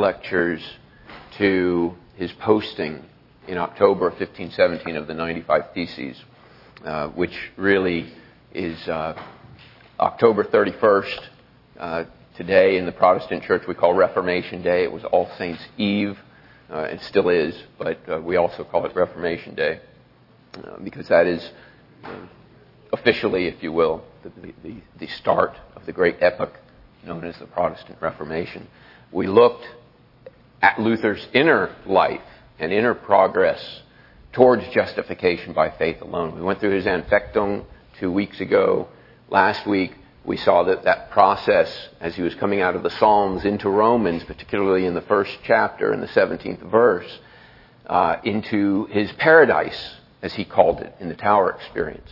[0.00, 0.62] lectures
[1.36, 3.04] to his posting
[3.48, 6.16] in October 1517 of the 95 Theses,
[6.84, 8.08] uh, which really
[8.54, 9.20] is uh,
[9.98, 11.18] October 31st.
[11.76, 12.04] Uh,
[12.36, 14.84] today in the Protestant Church we call Reformation Day.
[14.84, 16.16] It was All Saints Eve.
[16.70, 19.80] Uh, it still is, but uh, we also call it Reformation Day
[20.58, 21.50] uh, because that is
[22.92, 24.30] officially, if you will, the,
[24.62, 26.52] the, the start of the great epoch
[27.04, 28.68] known as the Protestant Reformation.
[29.10, 29.66] We looked
[30.62, 32.20] at Luther's inner life
[32.58, 33.82] and inner progress
[34.32, 36.34] towards justification by faith alone.
[36.34, 37.64] We went through his Anfechtung
[37.98, 38.88] two weeks ago.
[39.30, 43.44] Last week, we saw that that process, as he was coming out of the Psalms
[43.44, 47.18] into Romans, particularly in the first chapter in the 17th verse,
[47.86, 52.10] uh, into his paradise, as he called it, in the tower experience.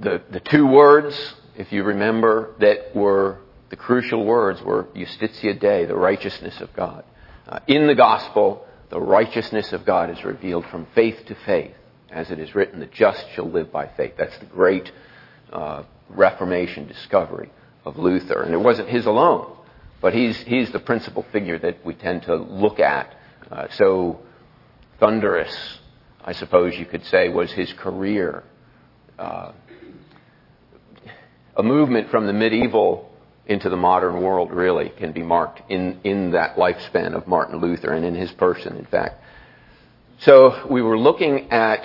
[0.00, 3.38] The, the two words, if you remember, that were
[3.70, 7.04] the crucial words were Justitia Dei, the righteousness of God.
[7.46, 11.74] Uh, in the gospel, the righteousness of God is revealed from faith to faith,
[12.10, 14.14] as it is written, the just shall live by faith.
[14.16, 14.90] That's the great
[15.52, 17.50] uh, Reformation discovery
[17.84, 18.42] of Luther.
[18.42, 19.54] And it wasn't his alone,
[20.00, 23.14] but he's, he's the principal figure that we tend to look at.
[23.50, 24.20] Uh, so
[24.98, 25.78] thunderous,
[26.24, 28.44] I suppose you could say, was his career.
[29.18, 29.52] Uh,
[31.56, 33.10] a movement from the medieval
[33.48, 37.92] into the modern world really can be marked in, in that lifespan of Martin Luther
[37.92, 39.24] and in his person, in fact.
[40.20, 41.84] So we were looking at,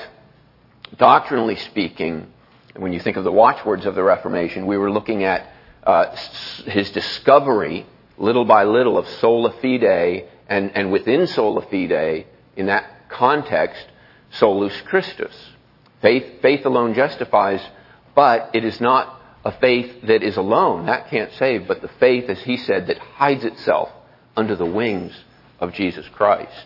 [0.97, 2.27] doctrinally speaking,
[2.75, 5.47] when you think of the watchwords of the Reformation, we were looking at
[5.83, 6.15] uh,
[6.65, 7.85] his discovery,
[8.17, 12.25] little by little, of sola fide, and, and within sola fide,
[12.57, 13.85] in that context,
[14.31, 15.35] solus Christus.
[16.01, 17.61] Faith, faith alone justifies,
[18.15, 20.85] but it is not a faith that is alone.
[20.85, 23.89] That can't save, but the faith, as he said, that hides itself
[24.35, 25.13] under the wings
[25.59, 26.65] of Jesus Christ.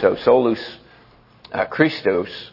[0.00, 0.78] So solus
[1.52, 2.50] uh, Christus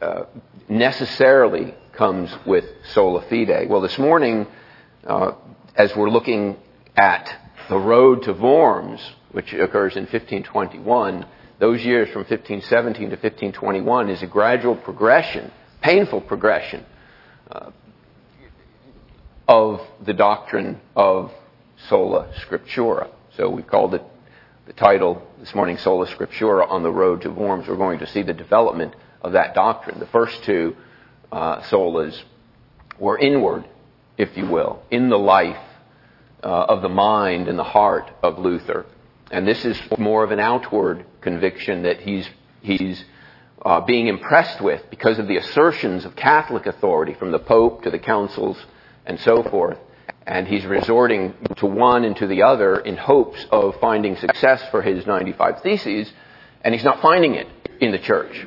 [0.00, 0.24] uh,
[0.68, 3.68] necessarily comes with sola fide.
[3.68, 4.46] Well, this morning,
[5.06, 5.32] uh,
[5.74, 6.56] as we're looking
[6.96, 7.34] at
[7.68, 9.00] the road to Worms,
[9.32, 11.26] which occurs in 1521,
[11.58, 15.50] those years from 1517 to 1521 is a gradual progression,
[15.80, 16.84] painful progression,
[17.50, 17.70] uh,
[19.48, 21.32] of the doctrine of
[21.88, 23.08] sola scriptura.
[23.36, 24.02] So we called it
[24.66, 27.66] the title this morning, Sola Scriptura on the Road to Worms.
[27.66, 29.98] We're going to see the development of that doctrine.
[29.98, 30.76] The first two
[31.32, 32.20] uh, solas
[32.98, 33.64] were inward,
[34.18, 35.56] if you will, in the life
[36.44, 38.84] uh, of the mind and the heart of Luther.
[39.30, 42.28] And this is more of an outward conviction that he's,
[42.60, 43.02] he's
[43.64, 47.90] uh, being impressed with because of the assertions of Catholic authority from the Pope to
[47.90, 48.58] the councils
[49.08, 49.78] and so forth.
[50.26, 54.82] And he's resorting to one and to the other in hopes of finding success for
[54.82, 56.12] his 95 Theses,
[56.62, 57.48] and he's not finding it
[57.80, 58.46] in the church.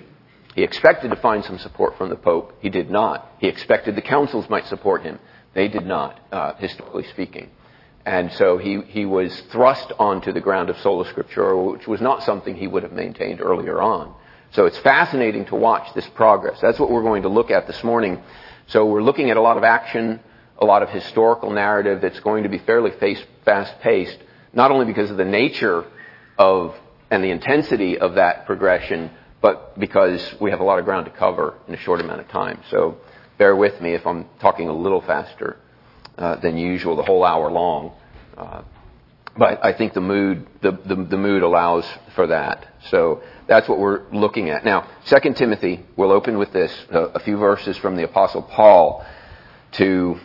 [0.55, 2.57] He expected to find some support from the Pope.
[2.61, 3.27] He did not.
[3.39, 5.17] He expected the councils might support him.
[5.53, 7.49] They did not, uh, historically speaking.
[8.05, 12.23] And so he, he was thrust onto the ground of sola scriptura, which was not
[12.23, 14.13] something he would have maintained earlier on.
[14.51, 16.59] So it's fascinating to watch this progress.
[16.61, 18.21] That's what we're going to look at this morning.
[18.67, 20.19] So we're looking at a lot of action
[20.61, 22.91] a lot of historical narrative that's going to be fairly
[23.43, 24.17] fast paced,
[24.53, 25.85] not only because of the nature
[26.37, 26.75] of
[27.09, 29.11] and the intensity of that progression,
[29.41, 32.27] but because we have a lot of ground to cover in a short amount of
[32.29, 32.61] time.
[32.69, 32.97] So
[33.37, 35.57] bear with me if I'm talking a little faster
[36.17, 37.91] uh, than usual, the whole hour long.
[38.37, 38.61] Uh,
[39.37, 41.85] but I think the mood, the, the, the, mood allows
[42.15, 42.67] for that.
[42.89, 44.65] So that's what we're looking at.
[44.65, 49.05] Now, 2 Timothy, we'll open with this, uh, a few verses from the Apostle Paul
[49.73, 50.19] to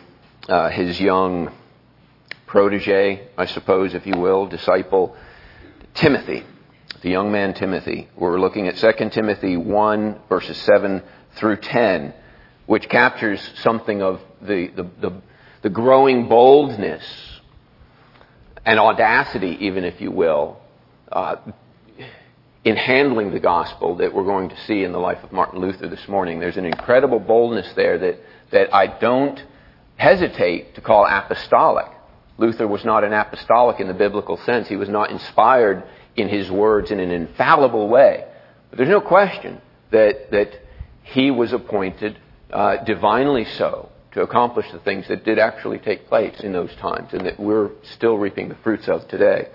[0.47, 1.51] uh, his young
[2.45, 5.15] protege, I suppose, if you will, disciple,
[5.93, 6.43] Timothy,
[7.01, 8.07] the young man Timothy.
[8.15, 11.03] We're looking at 2 Timothy 1, verses 7
[11.35, 12.13] through 10,
[12.65, 15.21] which captures something of the, the, the,
[15.63, 17.03] the growing boldness
[18.65, 20.59] and audacity, even if you will,
[21.11, 21.37] uh,
[22.63, 25.87] in handling the gospel that we're going to see in the life of Martin Luther
[25.87, 26.39] this morning.
[26.39, 28.19] There's an incredible boldness there that,
[28.51, 29.41] that I don't
[29.97, 31.87] hesitate to call apostolic.
[32.37, 34.67] Luther was not an apostolic in the biblical sense.
[34.67, 35.83] He was not inspired
[36.15, 38.25] in his words in an infallible way.
[38.69, 39.59] But there's no question
[39.91, 40.51] that, that
[41.03, 42.19] he was appointed
[42.51, 47.09] uh, divinely so to accomplish the things that did actually take place in those times
[47.13, 49.47] and that we're still reaping the fruits of today.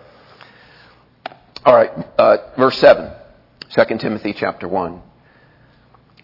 [1.64, 3.12] All right, uh, verse 7,
[3.70, 5.00] 2 Timothy chapter 1.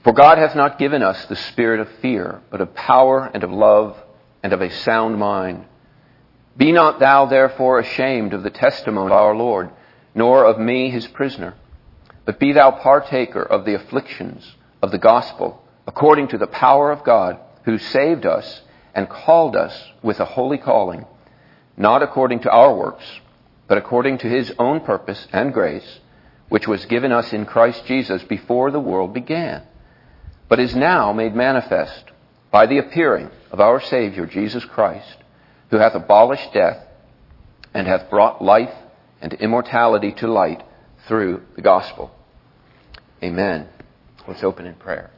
[0.03, 3.53] For God hath not given us the spirit of fear, but of power and of
[3.53, 3.97] love
[4.43, 5.65] and of a sound mind.
[6.57, 9.71] Be not thou therefore ashamed of the testimony of our Lord,
[10.15, 11.55] nor of me his prisoner,
[12.25, 17.05] but be thou partaker of the afflictions of the gospel, according to the power of
[17.05, 18.63] God, who saved us
[18.95, 21.07] and called us with a holy calling,
[21.77, 23.05] not according to our works,
[23.69, 26.01] but according to his own purpose and grace,
[26.49, 29.63] which was given us in Christ Jesus before the world began,
[30.49, 32.05] but is now made manifest
[32.51, 35.17] by the appearing of our Savior Jesus Christ,
[35.71, 36.85] who hath abolished death
[37.75, 38.75] and hath brought life
[39.21, 40.63] and immortality to light
[41.07, 42.11] through the gospel.
[43.23, 43.69] Amen.
[44.27, 45.11] Let's open in prayer.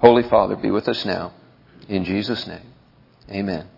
[0.00, 1.32] Holy Father, be with us now.
[1.88, 2.72] In Jesus' name.
[3.30, 3.68] Amen.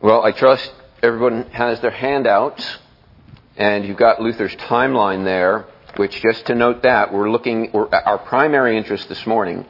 [0.00, 0.72] Well, I trust
[1.02, 2.78] everyone has their handouts,
[3.60, 5.66] and you've got Luther's timeline there,
[5.96, 9.66] which just to note that, we're looking, we're, our primary interest this morning,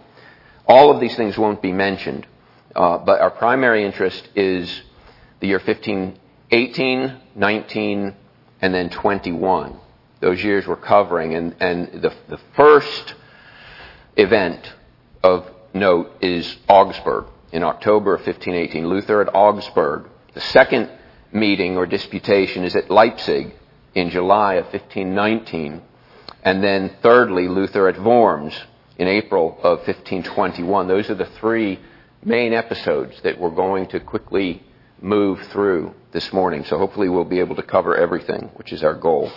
[0.64, 2.24] all of these things won't be mentioned,
[2.76, 4.82] uh, but our primary interest is
[5.40, 8.14] the year 1518, 19,
[8.62, 9.76] and then 21.
[10.20, 13.14] Those years we're covering, and, and the, the first
[14.16, 14.72] event
[15.24, 18.88] of note is Augsburg in October of 1518.
[18.88, 20.04] Luther at Augsburg.
[20.34, 20.90] The second
[21.32, 23.56] meeting or disputation is at Leipzig
[23.94, 25.82] in July of 1519.
[26.42, 28.58] And then thirdly, Luther at Worms
[28.96, 30.88] in April of 1521.
[30.88, 31.78] Those are the three
[32.24, 34.62] main episodes that we're going to quickly
[35.00, 36.64] move through this morning.
[36.64, 39.32] So hopefully we'll be able to cover everything, which is our goal.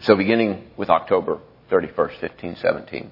[0.00, 1.40] So beginning with October
[1.70, 3.10] 31st, 1517,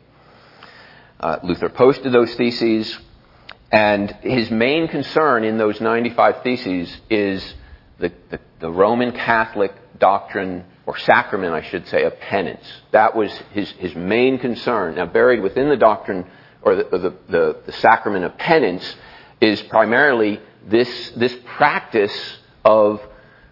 [1.19, 2.99] uh, Luther posted those theses,
[3.70, 7.55] and his main concern in those 95 theses is
[7.99, 12.66] the, the, the Roman Catholic doctrine or sacrament, I should say, of penance.
[12.93, 14.96] That was his, his main concern.
[14.96, 16.26] Now, buried within the doctrine
[16.62, 18.96] or the, the, the, the sacrament of penance
[19.40, 23.00] is primarily this, this practice of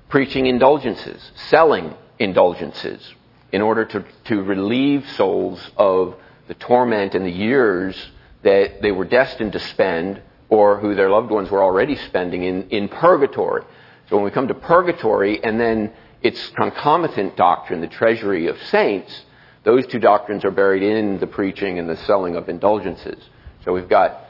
[0.08, 3.15] preaching indulgences, selling indulgences,
[3.50, 6.17] in order to, to relieve souls of
[6.49, 7.97] the torment and the years
[8.43, 12.69] that they were destined to spend or who their loved ones were already spending in,
[12.69, 13.62] in purgatory.
[14.09, 15.93] So when we come to purgatory and then
[16.23, 19.23] its concomitant doctrine, the treasury of saints,
[19.65, 23.23] those two doctrines are buried in the preaching and the selling of indulgences.
[23.65, 24.21] So we've got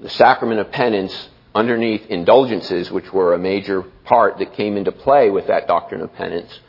[0.00, 5.30] the sacrament of penance underneath indulgences, which were a major part that came into play
[5.30, 6.60] with that doctrine of penance,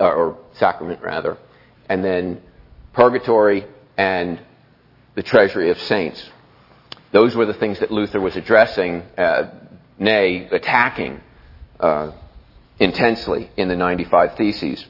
[0.00, 1.38] uh, or sacrament rather,
[1.88, 2.42] and then
[2.92, 3.66] purgatory
[3.96, 4.40] and
[5.16, 6.22] the treasury of saints.
[7.10, 9.50] Those were the things that Luther was addressing, uh,
[9.98, 11.20] nay, attacking
[11.80, 12.12] uh,
[12.78, 14.84] intensely in the 95 Theses.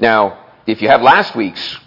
[0.00, 1.78] Now, if you have last week's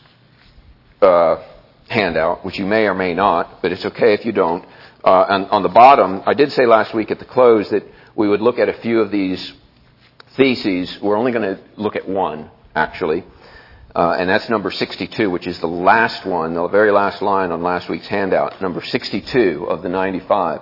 [1.01, 1.43] uh,
[1.89, 4.65] handout, which you may or may not, but it's okay if you don't,
[5.03, 7.83] uh, on, on the bottom, I did say last week at the close that
[8.15, 9.53] we would look at a few of these
[10.37, 11.01] theses.
[11.01, 13.25] We're only going to look at one, actually.
[13.93, 17.61] Uh, and that's number 62, which is the last one, the very last line on
[17.61, 20.61] last week's handout, number 62 of the 95.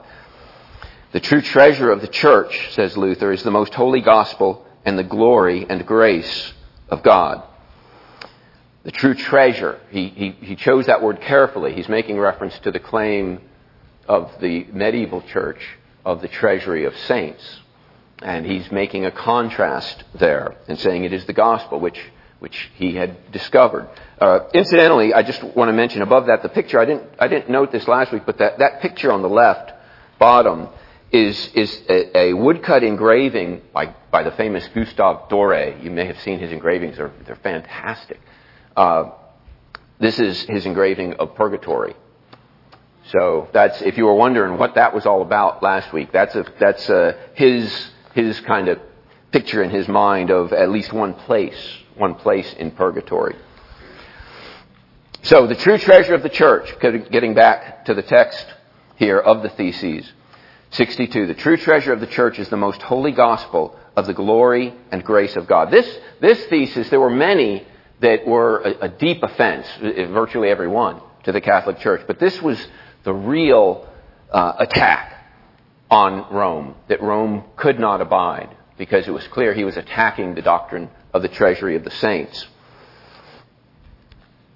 [1.11, 5.03] The true treasure of the church, says Luther, is the most holy gospel and the
[5.03, 6.53] glory and grace
[6.89, 7.43] of God.
[8.83, 11.73] The true treasure, he, he, he chose that word carefully.
[11.73, 13.42] He's making reference to the claim
[14.07, 15.59] of the medieval church
[16.04, 17.59] of the treasury of saints.
[18.21, 21.99] And he's making a contrast there and saying it is the gospel, which
[22.39, 23.87] which he had discovered.
[24.19, 26.79] Uh, incidentally, I just want to mention above that the picture.
[26.79, 29.73] I didn't I didn't note this last week, but that that picture on the left
[30.17, 30.69] bottom
[31.11, 35.83] is is a, a woodcut engraving by by the famous Gustave Doré.
[35.83, 38.19] You may have seen his engravings; they're they're fantastic.
[38.75, 39.11] Uh,
[39.99, 41.95] this is his engraving of Purgatory.
[43.11, 46.11] So that's if you were wondering what that was all about last week.
[46.11, 48.79] That's a that's a, his his kind of
[49.31, 51.57] picture in his mind of at least one place
[51.99, 53.35] one place in purgatory.
[55.23, 58.45] So the true treasure of the church, getting back to the text
[58.95, 60.09] here of the theses,
[60.71, 61.27] 62.
[61.27, 65.03] The true treasure of the church is the most holy gospel of the glory and
[65.03, 65.71] grace of God.
[65.71, 67.65] This, this thesis, there were many
[68.01, 72.01] that were a, a deep offense, virtually every one, to the Catholic Church.
[72.07, 72.65] But this was
[73.03, 73.87] the real
[74.31, 75.15] uh, attack
[75.89, 80.41] on Rome, that Rome could not abide, because it was clear he was attacking the
[80.41, 82.47] doctrine of the treasury of the saints.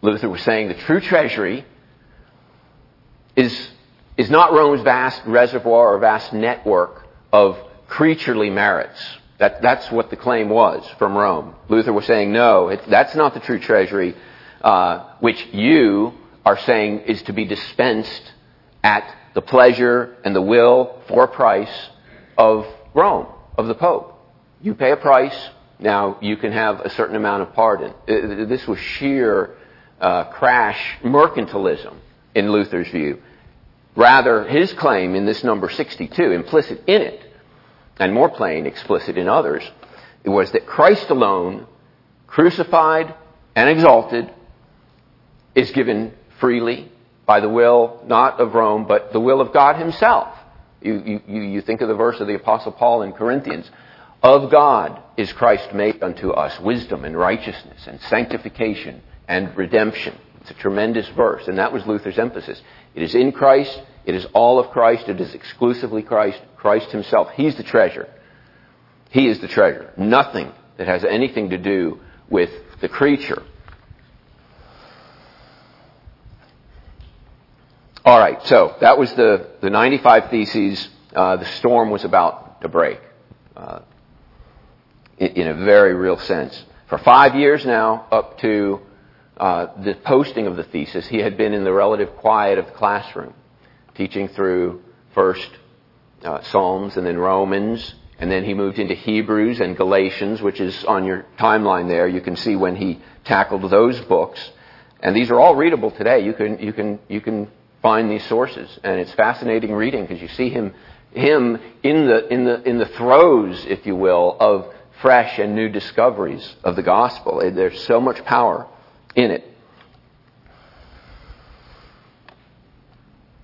[0.01, 1.65] Luther was saying the true treasury
[3.35, 3.69] is,
[4.17, 7.57] is not Rome's vast reservoir or vast network of
[7.87, 9.01] creaturely merits.
[9.39, 11.55] That, that's what the claim was from Rome.
[11.69, 14.15] Luther was saying, no, it, that's not the true treasury,
[14.61, 16.13] uh, which you
[16.45, 18.31] are saying is to be dispensed
[18.83, 21.89] at the pleasure and the will for price
[22.37, 24.19] of Rome, of the Pope.
[24.61, 25.49] You pay a price,
[25.83, 27.91] now you can have a certain amount of pardon.
[28.07, 29.55] Uh, this was sheer
[29.99, 31.95] uh, crash mercantilism
[32.33, 33.21] in Luther's view.
[33.95, 37.21] Rather, his claim in this number 62, implicit in it,
[37.99, 39.69] and more plain, explicit in others,
[40.25, 41.67] was that Christ alone,
[42.27, 43.13] crucified
[43.53, 44.31] and exalted,
[45.53, 46.89] is given freely
[47.25, 50.29] by the will not of Rome, but the will of God Himself.
[50.81, 53.69] You, you, you think of the verse of the Apostle Paul in Corinthians.
[54.23, 60.17] Of God is Christ made unto us wisdom and righteousness and sanctification and redemption.
[60.39, 62.61] It's a tremendous verse, and that was Luther's emphasis.
[62.95, 67.31] It is in Christ, it is all of Christ, it is exclusively Christ, Christ Himself.
[67.35, 68.07] He's the treasure.
[69.09, 69.91] He is the treasure.
[69.97, 71.99] Nothing that has anything to do
[72.29, 72.49] with
[72.79, 73.43] the creature.
[78.05, 80.89] All right, so that was the, the 95 Theses.
[81.13, 82.99] Uh, the storm was about to break
[83.55, 83.79] uh,
[85.17, 86.63] in, a very real sense.
[86.87, 88.81] For five years now, up to
[89.37, 92.71] uh, the posting of the thesis, he had been in the relative quiet of the
[92.71, 93.33] classroom,
[93.95, 95.49] teaching through first
[96.23, 100.85] uh, Psalms and then Romans, and then he moved into Hebrews and Galatians, which is
[100.85, 102.07] on your timeline there.
[102.07, 104.39] You can see when he tackled those books.
[105.01, 106.23] And these are all readable today.
[106.23, 107.49] You can, you can, you can
[107.81, 108.79] find these sources.
[108.83, 110.73] And it's fascinating reading because you see him,
[111.11, 114.72] him in the, in the, in the throes, if you will, of
[115.03, 117.41] fresh and new discoveries of the gospel.
[117.53, 118.65] There's so much power
[119.15, 119.43] in it.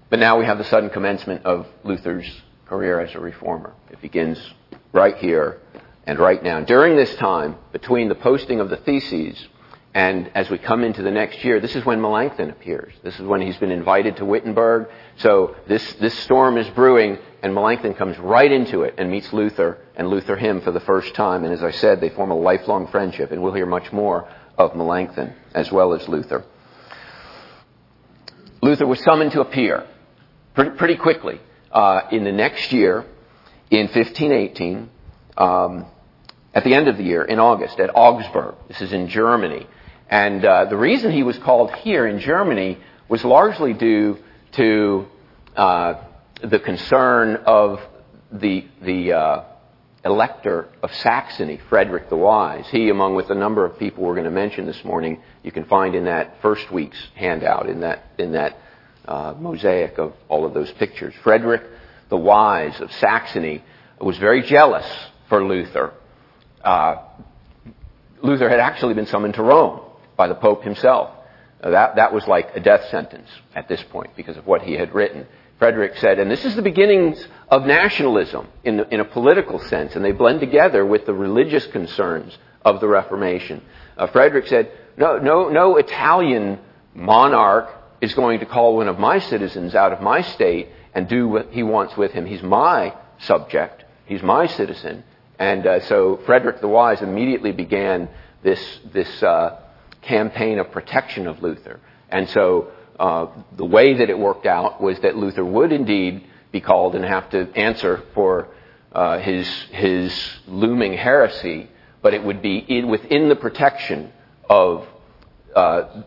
[0.10, 2.26] But now we have the sudden commencement of Luther's
[2.66, 3.74] career as a reformer.
[3.92, 4.40] It begins
[4.94, 5.60] right here
[6.08, 6.62] and right now.
[6.62, 9.38] During this time, between the posting of the theses
[9.94, 12.94] and as we come into the next year, this is when Melanchthon appears.
[13.04, 14.88] This is when he's been invited to Wittenberg.
[15.18, 19.78] So this, this storm is brewing, and Melanchthon comes right into it and meets Luther,
[19.96, 21.44] and Luther him for the first time.
[21.44, 24.28] And as I said, they form a lifelong friendship, and we'll hear much more
[24.58, 26.44] of Melanchthon as well as Luther.
[28.62, 29.88] Luther was summoned to appear
[30.54, 31.40] pretty, quickly
[31.72, 33.06] uh, in the next year,
[33.72, 34.90] in 1518,
[35.38, 35.86] um,
[36.54, 38.56] at the end of the year, in August, at Augsburg.
[38.68, 39.66] This is in Germany.
[40.10, 44.18] And uh, the reason he was called here in Germany was largely due
[44.54, 45.08] to
[45.56, 45.94] uh,
[46.44, 47.80] the concern of
[48.32, 49.44] the, the uh,
[50.06, 52.66] elector of Saxony, Frederick the Wise.
[52.72, 55.66] He, among with a number of people we're going to mention this morning, you can
[55.66, 58.58] find in that first week's handout, in that, in that
[59.06, 61.14] uh, mosaic of all of those pictures.
[61.24, 61.64] Frederick
[62.10, 63.64] the Wise of Saxony
[64.00, 64.86] was very jealous
[65.28, 65.94] for Luther.
[66.64, 66.96] Uh,
[68.22, 69.82] Luther had actually been summoned to Rome
[70.18, 71.12] by the Pope himself.
[71.62, 74.74] Uh, that, that was like a death sentence at this point because of what he
[74.74, 75.28] had written.
[75.60, 79.96] Frederick said, and this is the beginnings of nationalism in, the, in a political sense,
[79.96, 83.62] and they blend together with the religious concerns of the Reformation.
[83.98, 86.60] Uh, Frederick said, no, no, no Italian
[86.96, 91.28] monarch is going to call one of my citizens out of my state and do
[91.28, 92.26] what he wants with him.
[92.26, 93.84] He's my subject.
[94.06, 95.04] He's my citizen.
[95.38, 98.10] And uh, so Frederick the Wise immediately began
[98.44, 99.60] this, this uh,
[100.02, 101.82] campaign of protection of Luther.
[102.10, 106.60] And so uh, the way that it worked out was that Luther would indeed be
[106.60, 108.50] called and have to answer for
[108.92, 111.70] uh, his, his looming heresy,
[112.02, 114.12] but it would be in, within the protection
[114.50, 114.86] of
[115.56, 116.02] uh,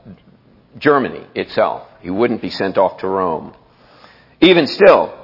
[0.79, 1.87] Germany itself.
[2.01, 3.55] He wouldn't be sent off to Rome.
[4.41, 5.15] Even still,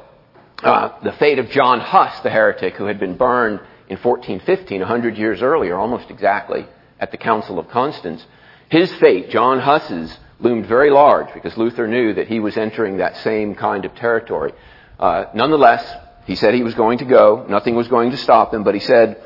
[0.63, 4.85] uh, the fate of John Huss, the heretic who had been burned in 1415, a
[4.85, 6.67] 100 years earlier, almost exactly,
[7.01, 8.25] at the Council of Constance,
[8.71, 13.17] his fate, John Huss's, loomed very large because Luther knew that he was entering that
[13.19, 14.53] same kind of territory.
[14.99, 15.85] Uh, nonetheless,
[16.27, 17.47] he said he was going to go.
[17.49, 19.21] Nothing was going to stop him, but he said,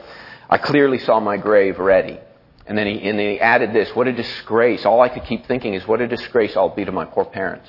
[0.49, 2.19] I clearly saw my grave ready.
[2.67, 4.87] And then, he, and then he added this, what a disgrace.
[4.87, 7.69] All I could keep thinking is what a disgrace I'll be to my poor parents.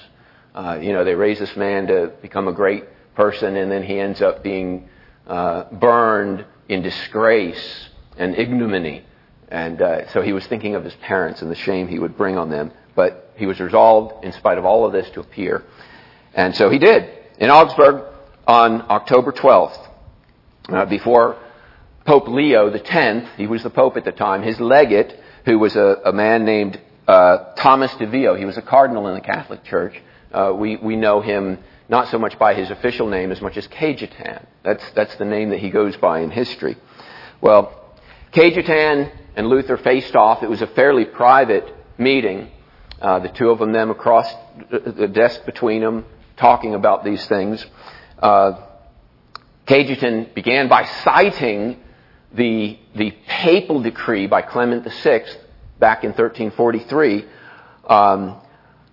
[0.54, 2.84] Uh, you know, they raised this man to become a great
[3.16, 4.88] person and then he ends up being
[5.28, 9.06] uh, burned in disgrace and ignominy.
[9.48, 12.38] And uh, so he was thinking of his parents and the shame he would bring
[12.38, 12.72] on them.
[12.96, 15.64] But he was resolved, in spite of all of this, to appear.
[16.34, 17.10] And so he did.
[17.40, 18.04] In Augsburg
[18.48, 19.90] on October 12th,
[20.70, 21.38] uh, before
[22.06, 26.02] Pope Leo X, he was the Pope at the time, his legate, who was a,
[26.06, 30.02] a man named uh, Thomas de Vio, he was a cardinal in the Catholic Church.
[30.32, 31.60] Uh, we, we know him
[31.90, 34.46] not so much by his official name as much as Cajetan.
[34.64, 36.78] That's, that's the name that he goes by in history.
[37.42, 37.98] Well,
[38.34, 40.44] Cajetan and Luther faced off.
[40.44, 41.66] It was a fairly private
[41.98, 42.52] meeting.
[43.04, 44.34] Uh, the two of them, them across
[44.70, 46.06] the desk between them,
[46.38, 47.66] talking about these things.
[48.18, 48.66] Uh,
[49.68, 51.82] Cajetan began by citing
[52.34, 55.26] the, the papal decree by Clement VI
[55.80, 57.26] back in 1343
[57.90, 58.42] um,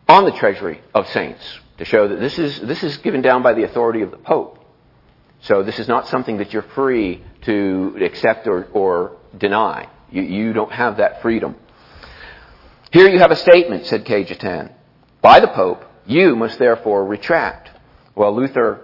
[0.08, 1.42] on the treasury of saints
[1.78, 4.58] to show that this is, this is given down by the authority of the Pope.
[5.42, 9.88] So this is not something that you're free to accept or, or deny.
[10.10, 11.54] You, you don't have that freedom.
[12.92, 14.72] Here you have a statement, said Cajetan,
[15.22, 17.70] by the Pope, you must therefore retract.
[18.16, 18.80] Well, Luther,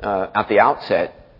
[0.00, 1.30] uh, at the outset,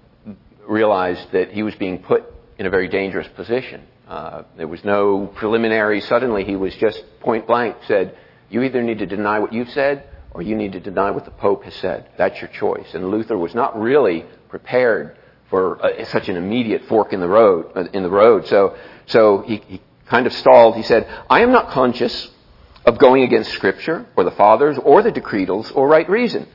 [0.65, 2.23] realized that he was being put
[2.57, 3.83] in a very dangerous position.
[4.07, 6.01] Uh, there was no preliminary.
[6.03, 8.17] Suddenly, he was just point blank said,
[8.49, 11.33] "You either need to deny what you've said, or you need to deny what the
[11.33, 12.07] Pope has said.
[12.17, 15.17] That's your choice." And Luther was not really prepared
[15.51, 17.73] for uh, such an immediate fork in the road.
[17.75, 20.77] Uh, in the road, so so he, he kind of stalled.
[20.77, 22.31] He said, "I am not conscious
[22.85, 26.47] of going against Scripture or the Fathers or the Decretals or right reason,"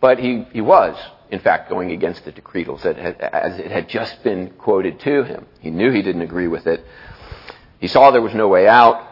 [0.00, 0.96] but he he was
[1.30, 5.46] in fact, going against the decretals that as it had just been quoted to him.
[5.60, 6.84] He knew he didn't agree with it.
[7.78, 9.06] He saw there was no way out,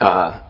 [0.00, 0.40] uh,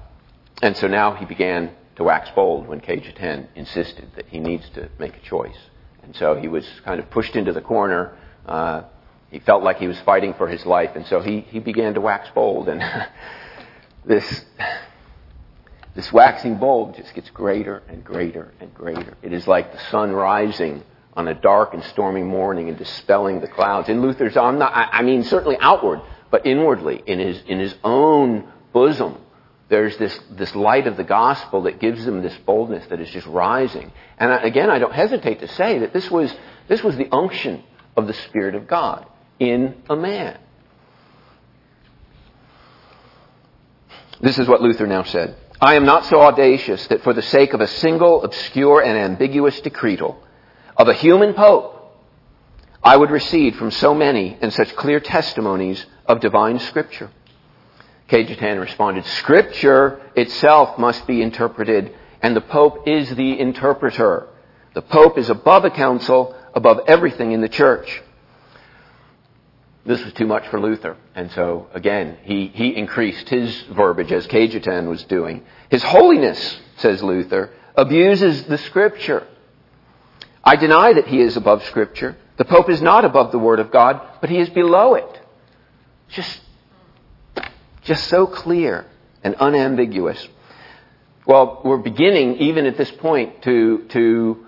[0.62, 4.88] and so now he began to wax bold when Cajetan insisted that he needs to
[4.98, 5.56] make a choice.
[6.02, 8.16] And so he was kind of pushed into the corner.
[8.46, 8.82] Uh,
[9.30, 12.00] he felt like he was fighting for his life, and so he, he began to
[12.00, 12.68] wax bold.
[12.68, 12.82] And
[14.04, 14.44] this
[15.98, 19.16] this waxing bold just gets greater and greater and greater.
[19.20, 23.48] It is like the sun rising on a dark and stormy morning and dispelling the
[23.48, 23.88] clouds.
[23.88, 28.46] In Luther's, I'm not, I mean, certainly outward, but inwardly, in his, in his own
[28.72, 29.18] bosom,
[29.68, 33.26] there's this, this light of the gospel that gives him this boldness that is just
[33.26, 33.90] rising.
[34.18, 36.32] And again, I don't hesitate to say that this was,
[36.68, 37.64] this was the unction
[37.96, 39.04] of the Spirit of God
[39.38, 40.38] in a man.
[44.20, 45.36] This is what Luther now said.
[45.60, 49.60] I am not so audacious that for the sake of a single, obscure, and ambiguous
[49.60, 50.16] decretal
[50.76, 51.74] of a human pope,
[52.82, 57.10] I would recede from so many and such clear testimonies of divine scripture.
[58.08, 64.28] Cajetan responded, Scripture itself must be interpreted, and the Pope is the interpreter.
[64.74, 68.02] The Pope is above a council, above everything in the church
[69.84, 70.96] this was too much for Luther.
[71.14, 75.44] And so, again, he, he increased his verbiage as Cajetan was doing.
[75.70, 79.26] His holiness, says Luther, abuses the scripture.
[80.44, 82.16] I deny that he is above scripture.
[82.36, 85.20] The Pope is not above the Word of God, but he is below it.
[86.10, 86.40] Just,
[87.82, 88.86] just so clear
[89.22, 90.26] and unambiguous.
[91.26, 94.46] Well, we're beginning, even at this point, to, to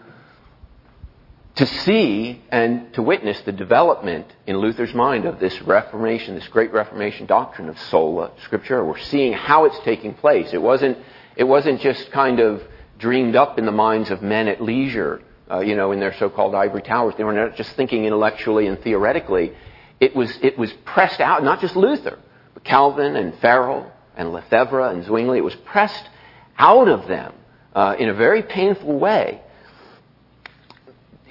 [1.61, 6.73] to see and to witness the development in Luther's mind of this Reformation, this great
[6.73, 8.87] Reformation doctrine of sola scriptura.
[8.87, 10.55] We're seeing how it's taking place.
[10.55, 10.97] It wasn't,
[11.37, 12.63] it wasn't just kind of
[12.99, 15.21] dreamed up in the minds of men at leisure,
[15.51, 17.13] uh, you know, in their so-called ivory towers.
[17.19, 19.53] They were not just thinking intellectually and theoretically.
[20.01, 22.19] It was, it was pressed out, not just Luther,
[22.55, 25.37] but Calvin and Farel and Lefebvre and Zwingli.
[25.37, 26.09] It was pressed
[26.57, 27.35] out of them
[27.75, 29.43] uh, in a very painful way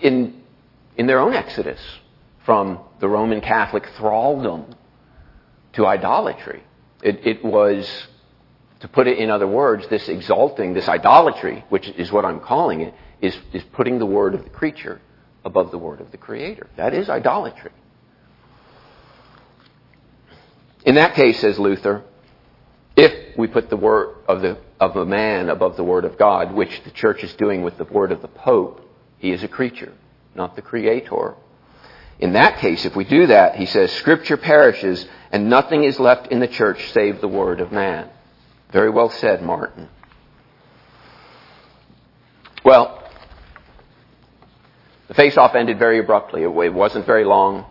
[0.01, 0.41] in,
[0.97, 1.79] in their own exodus
[2.45, 4.73] from the Roman Catholic thraldom
[5.73, 6.63] to idolatry.
[7.01, 8.07] It, it, was,
[8.81, 12.81] to put it in other words, this exalting, this idolatry, which is what I'm calling
[12.81, 14.99] it, is, is putting the word of the creature
[15.45, 16.67] above the word of the creator.
[16.75, 17.71] That is idolatry.
[20.85, 22.03] In that case, says Luther,
[22.95, 26.53] if we put the word of, the, of a man above the word of God,
[26.53, 28.88] which the church is doing with the word of the Pope,
[29.19, 29.93] he is a creature,
[30.33, 31.35] not the creator.
[32.19, 36.27] In that case, if we do that, he says, Scripture perishes and nothing is left
[36.27, 38.09] in the church save the word of man.
[38.71, 39.89] Very well said, Martin.
[42.63, 43.03] Well,
[45.07, 46.43] the face-off ended very abruptly.
[46.43, 47.65] It wasn't very long.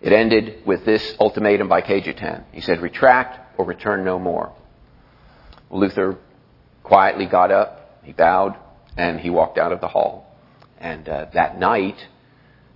[0.00, 2.44] It ended with this ultimatum by Cajetan.
[2.52, 4.52] He said, retract or return no more.
[5.70, 6.18] Luther
[6.82, 8.56] quietly got up, he bowed,
[8.96, 10.31] and he walked out of the hall.
[10.82, 11.96] And uh, that night,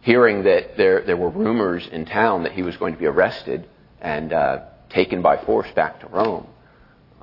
[0.01, 3.69] hearing that there, there were rumors in town that he was going to be arrested
[4.01, 6.47] and uh, taken by force back to Rome,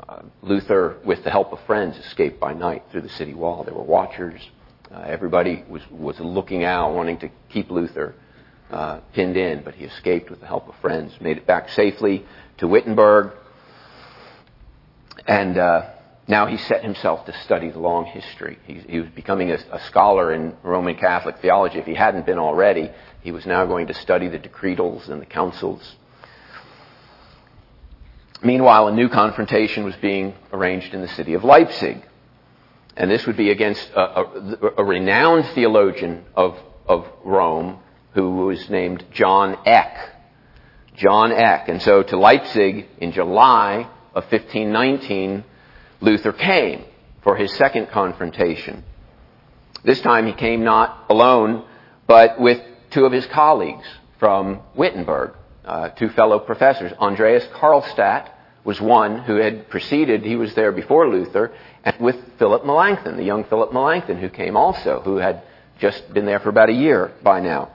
[0.08, 3.64] uh, Luther, with the help of friends, escaped by night through the city wall.
[3.64, 4.42] There were watchers.
[4.94, 8.14] Uh, everybody was, was looking out, wanting to keep Luther
[8.70, 12.26] uh, pinned in, but he escaped with the help of friends, made it back safely
[12.58, 13.32] to Wittenberg.
[15.26, 15.93] And uh,
[16.28, 18.58] now he set himself to study the long history.
[18.66, 21.80] He, he was becoming a, a, scholar in Roman Catholic theology.
[21.80, 25.26] If he hadn't been already, he was now going to study the decretals and the
[25.26, 25.96] councils
[28.44, 32.06] Meanwhile, a new confrontation was being arranged in the city of Leipzig.
[32.98, 37.80] And this would be against a, a, a renowned theologian of, of Rome
[38.14, 39.98] who was named John Eck.
[40.96, 41.70] John Eck.
[41.70, 45.46] And so to Leipzig in July of 1519,
[46.04, 46.84] Luther came
[47.24, 48.84] for his second confrontation.
[49.86, 51.66] This time he came not alone,
[52.08, 52.62] but with
[52.92, 53.86] two of his colleagues
[54.20, 55.32] from Wittenberg,
[55.64, 56.92] uh, two fellow professors.
[57.00, 58.30] Andreas Karlstadt
[58.66, 61.54] was one who had preceded, he was there before Luther,
[61.86, 65.42] and with Philip Melanchthon, the young Philip Melanchthon, who came also, who had
[65.80, 67.72] just been there for about a year by now.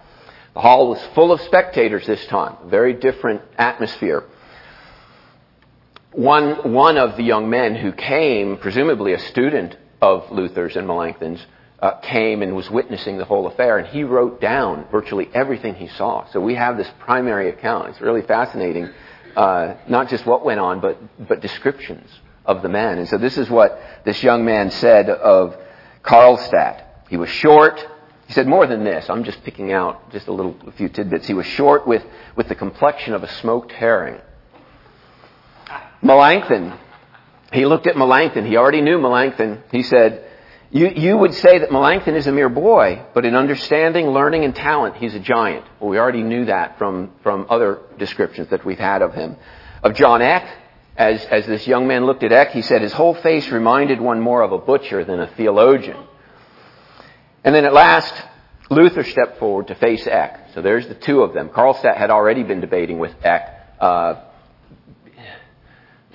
[0.53, 4.25] The hall was full of spectators this time, very different atmosphere.
[6.19, 11.47] One, one of the young men who came, presumably a student of Luther's and Melanchthon's,
[11.79, 15.87] uh, came and was witnessing the whole affair, and he wrote down virtually everything he
[15.87, 16.27] saw.
[16.33, 17.91] So we have this primary account.
[17.91, 18.89] It's really fascinating,
[19.37, 22.11] uh, not just what went on, but but descriptions
[22.45, 22.99] of the man.
[22.99, 25.57] And so this is what this young man said of
[26.03, 26.83] Karlstadt.
[27.09, 27.79] He was short.
[28.27, 29.09] He said more than this.
[29.09, 31.29] I'm just picking out just a little, a few tidbits.
[31.29, 32.05] He was short with,
[32.35, 34.21] with the complexion of a smoked herring.
[36.03, 36.75] Melanchthon.
[37.53, 38.47] He looked at Melanchthon.
[38.47, 39.63] He already knew Melanchthon.
[39.71, 40.25] He said,
[40.71, 44.55] you, you would say that Melanchthon is a mere boy, but in understanding, learning, and
[44.55, 45.65] talent, he's a giant.
[45.81, 49.37] Well, we already knew that from, from other descriptions that we've had of him.
[49.83, 50.47] Of John Eck,
[50.97, 54.21] as, as this young man looked at Eck, he said his whole face reminded one
[54.21, 56.05] more of a butcher than a theologian.
[57.45, 58.13] And then at last,
[58.69, 60.51] Luther stepped forward to face Eck.
[60.53, 61.49] So there's the two of them.
[61.49, 64.17] Karlstadt had already been debating with Eck, uh,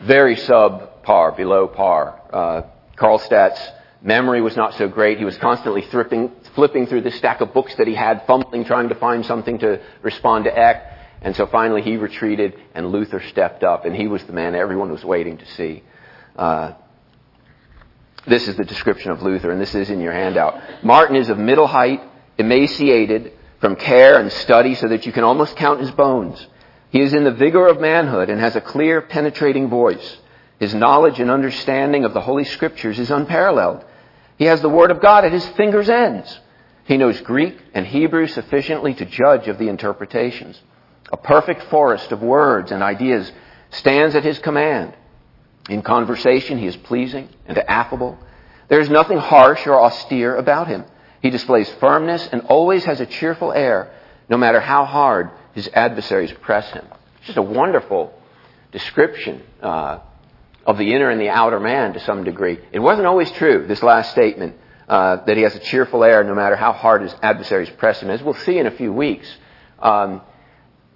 [0.06, 2.22] very subpar, below par.
[2.32, 2.62] Uh,
[2.98, 3.62] Karlstadt's
[4.02, 5.18] memory was not so great.
[5.18, 8.90] He was constantly flipping, flipping through the stack of books that he had, fumbling, trying
[8.90, 10.90] to find something to respond to Eck.
[11.22, 14.92] And so finally he retreated and Luther stepped up and he was the man everyone
[14.92, 15.84] was waiting to see.
[16.36, 16.74] Uh,
[18.28, 20.84] this is the description of Luther and this is in your handout.
[20.84, 22.02] Martin is of middle height,
[22.38, 26.46] emaciated from care and study so that you can almost count his bones.
[26.94, 30.18] He is in the vigor of manhood and has a clear, penetrating voice.
[30.60, 33.84] His knowledge and understanding of the Holy Scriptures is unparalleled.
[34.38, 36.40] He has the Word of God at his fingers' ends.
[36.84, 40.62] He knows Greek and Hebrew sufficiently to judge of the interpretations.
[41.12, 43.32] A perfect forest of words and ideas
[43.72, 44.94] stands at his command.
[45.70, 48.20] In conversation, he is pleasing and affable.
[48.68, 50.86] There is nothing harsh or austere about him.
[51.24, 53.92] He displays firmness and always has a cheerful air,
[54.30, 56.86] no matter how hard his adversaries press him.
[57.18, 58.14] It's just a wonderful
[58.72, 60.00] description uh,
[60.66, 62.60] of the inner and the outer man to some degree.
[62.72, 64.56] It wasn't always true, this last statement,
[64.88, 68.10] uh, that he has a cheerful air no matter how hard his adversaries press him.
[68.10, 69.34] As we'll see in a few weeks,
[69.80, 70.22] um,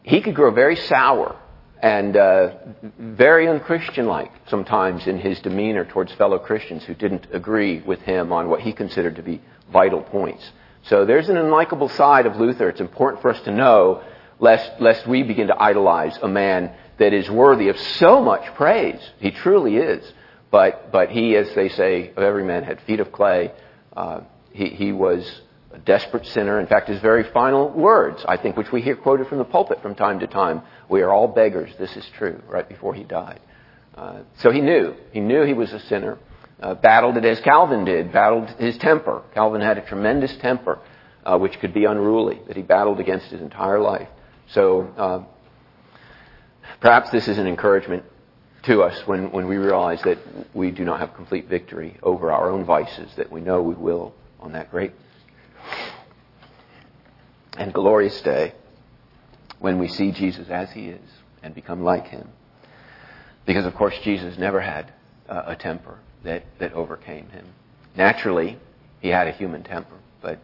[0.04, 1.36] he could grow very sour
[1.82, 2.56] and uh,
[2.98, 8.50] very unchristian-like sometimes in his demeanor towards fellow Christians who didn't agree with him on
[8.50, 9.42] what he considered to be
[9.72, 10.52] vital points.
[10.84, 12.70] So there's an unlikable side of Luther.
[12.70, 14.02] It's important for us to know,
[14.40, 19.00] lest, lest we begin to idolize a man that is worthy of so much praise.
[19.20, 20.14] He truly is.
[20.50, 23.52] But, but he, as they say, of every man had feet of clay.
[23.96, 24.22] Uh,
[24.54, 25.42] he, he was
[25.74, 26.60] a desperate sinner.
[26.60, 29.82] In fact, his very final words, I think, which we hear quoted from the pulpit
[29.82, 31.72] from time to time, we are all beggars.
[31.78, 33.40] This is true, right before he died.
[33.96, 34.96] Uh, so he knew.
[35.12, 36.18] He knew he was a sinner.
[36.62, 39.22] Uh, battled it as Calvin did, battled his temper.
[39.34, 40.80] Calvin had a tremendous temper,
[41.24, 44.08] uh, which could be unruly, that he battled against his entire life.
[44.52, 45.24] So uh,
[46.80, 48.04] perhaps this is an encouragement
[48.64, 50.18] to us when, when we realize that
[50.54, 54.14] we do not have complete victory over our own vices, that we know we will
[54.40, 54.94] on that great
[57.58, 58.54] and glorious day
[59.60, 61.10] when we see Jesus as he is
[61.42, 62.30] and become like him.
[63.46, 64.94] Because, of course, Jesus never had
[65.28, 67.46] uh, a temper that, that overcame him.
[67.96, 68.58] Naturally,
[69.02, 70.40] he had a human temper, but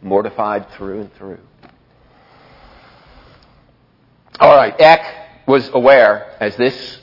[0.00, 1.38] mortified through and through.
[4.38, 7.00] All right, Eck was aware as this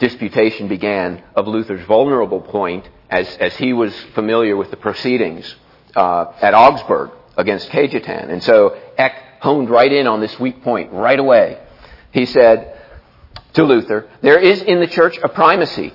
[0.00, 5.54] disputation began of Luther's vulnerable point as, as he was familiar with the proceedings
[5.94, 8.30] uh, at Augsburg against Cajetan.
[8.30, 11.60] And so Eck honed right in on this weak point right away.
[12.10, 12.76] He said
[13.52, 15.94] to Luther, there is in the church a primacy.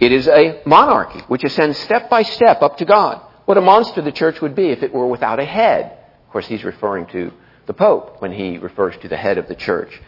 [0.00, 3.22] It is a monarchy which ascends step by step up to God.
[3.46, 5.96] What a monster the church would be if it were without a head.
[6.26, 7.32] Of course, he's referring to
[7.66, 10.00] the Pope when he refers to the head of the church.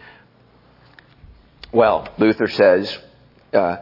[1.72, 2.96] Well, Luther says,
[3.52, 3.78] uh,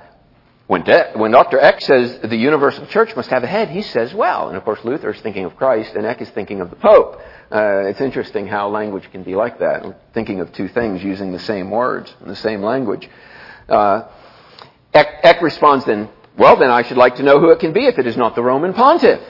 [0.67, 1.61] when, De- when Dr.
[1.61, 4.49] Eck says the universal church must have a head, he says, well.
[4.49, 7.21] And of course, Luther is thinking of Christ, and Eck is thinking of the Pope.
[7.53, 11.39] Uh, it's interesting how language can be like that, thinking of two things using the
[11.39, 13.09] same words and the same language.
[13.69, 14.03] Uh,
[14.95, 16.09] Eck, Eck responds then,
[16.39, 18.35] well, then I should like to know who it can be if it is not
[18.35, 19.21] the Roman pontiff.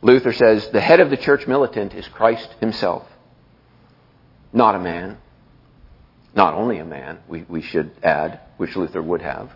[0.00, 3.06] Luther says, the head of the church militant is Christ himself,
[4.54, 5.18] not a man.
[6.34, 9.52] Not only a man, we, we should add, which Luther would have.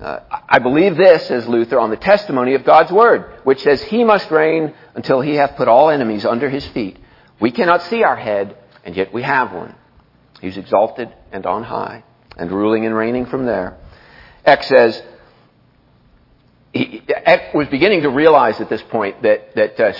[0.00, 4.04] Uh, I believe this, says Luther, on the testimony of God's word, which says, He
[4.04, 6.98] must reign until he hath put all enemies under his feet.
[7.40, 9.74] We cannot see our head, and yet we have one.
[10.40, 12.04] He's exalted and on high,
[12.36, 13.78] and ruling and reigning from there.
[14.44, 15.02] Eck says,
[16.72, 19.92] he, Eck was beginning to realize at this point that, that uh,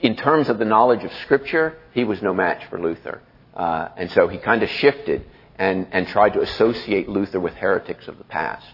[0.00, 3.20] in terms of the knowledge of Scripture, he was no match for Luther.
[3.54, 5.24] Uh, and so he kind of shifted
[5.58, 8.66] and, and tried to associate Luther with heretics of the past.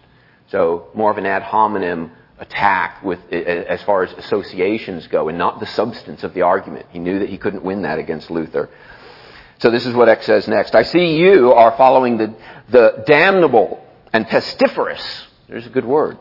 [0.50, 5.60] So more of an ad hominem attack with, as far as associations go and not
[5.60, 6.86] the substance of the argument.
[6.90, 8.70] He knew that he couldn't win that against Luther.
[9.58, 10.74] So this is what Eck says next.
[10.74, 12.34] I see you are following the,
[12.70, 16.18] the damnable and pestiferous, there's a good word,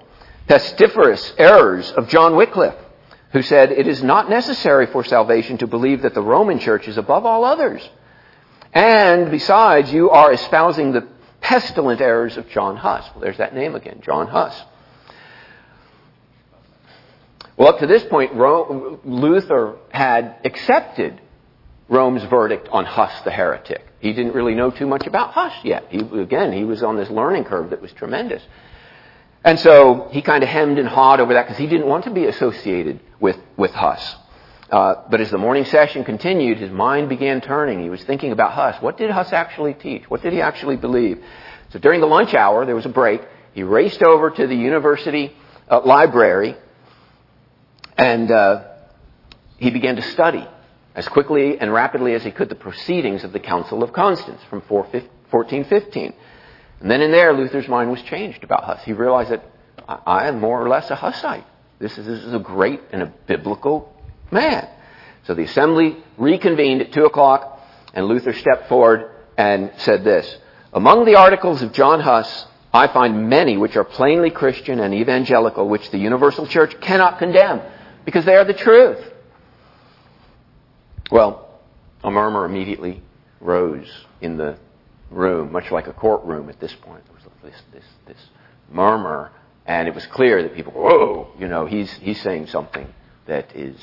[0.48, 2.76] pestiferous errors of John Wycliffe,
[3.32, 6.98] who said it is not necessary for salvation to believe that the Roman church is
[6.98, 7.88] above all others.
[8.74, 11.08] And besides, you are espousing the
[11.42, 13.10] pestilent errors of John Huss.
[13.14, 14.60] Well, there's that name again, John Huss.
[17.58, 21.20] Well, up to this point, Luther had accepted
[21.90, 23.86] Rome's verdict on Huss the heretic.
[24.00, 25.88] He didn't really know too much about Huss yet.
[25.90, 28.42] He, again, he was on this learning curve that was tremendous.
[29.44, 32.12] And so he kind of hemmed and hawed over that because he didn't want to
[32.12, 34.16] be associated with, with Huss.
[34.72, 37.82] Uh, but as the morning session continued, his mind began turning.
[37.82, 38.82] He was thinking about Huss.
[38.82, 40.10] What did Huss actually teach?
[40.10, 41.24] What did he actually believe?
[41.72, 43.22] So during the lunch hour, there was a break.
[43.54, 45.36] He raced over to the university
[45.70, 46.56] uh, library
[47.98, 48.64] and uh,
[49.58, 50.48] he began to study
[50.96, 54.62] as quickly and rapidly as he could the proceedings of the Council of Constance from
[54.62, 56.14] 1415.
[56.80, 58.84] And then in there, Luther's mind was changed about Huss.
[58.84, 59.44] He realized that
[59.88, 61.46] I am more or less a Hussite.
[61.80, 63.94] This is, this is a great and a biblical
[64.32, 64.68] man.
[65.24, 67.62] So the assembly reconvened at 2 o'clock,
[67.94, 70.38] and Luther stepped forward and said this
[70.74, 75.68] Among the articles of John Huss, I find many which are plainly Christian and evangelical,
[75.68, 77.62] which the universal church cannot condemn,
[78.06, 79.04] because they are the truth.
[81.12, 81.50] Well,
[82.04, 83.02] a murmur immediately
[83.40, 83.90] rose
[84.22, 84.58] in the
[85.10, 87.04] room, much like a courtroom at this point.
[87.06, 88.30] There was this, this, this
[88.72, 89.32] murmur,
[89.66, 92.88] and it was clear that people, whoa, you know, he's, he's saying something
[93.26, 93.76] that is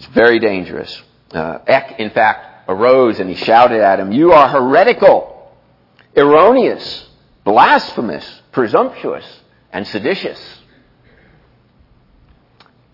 [0.00, 1.02] it's very dangerous.
[1.30, 5.52] Uh, Eck, in fact, arose and he shouted at him, You are heretical,
[6.16, 7.06] erroneous,
[7.44, 9.26] blasphemous, presumptuous,
[9.70, 10.40] and seditious.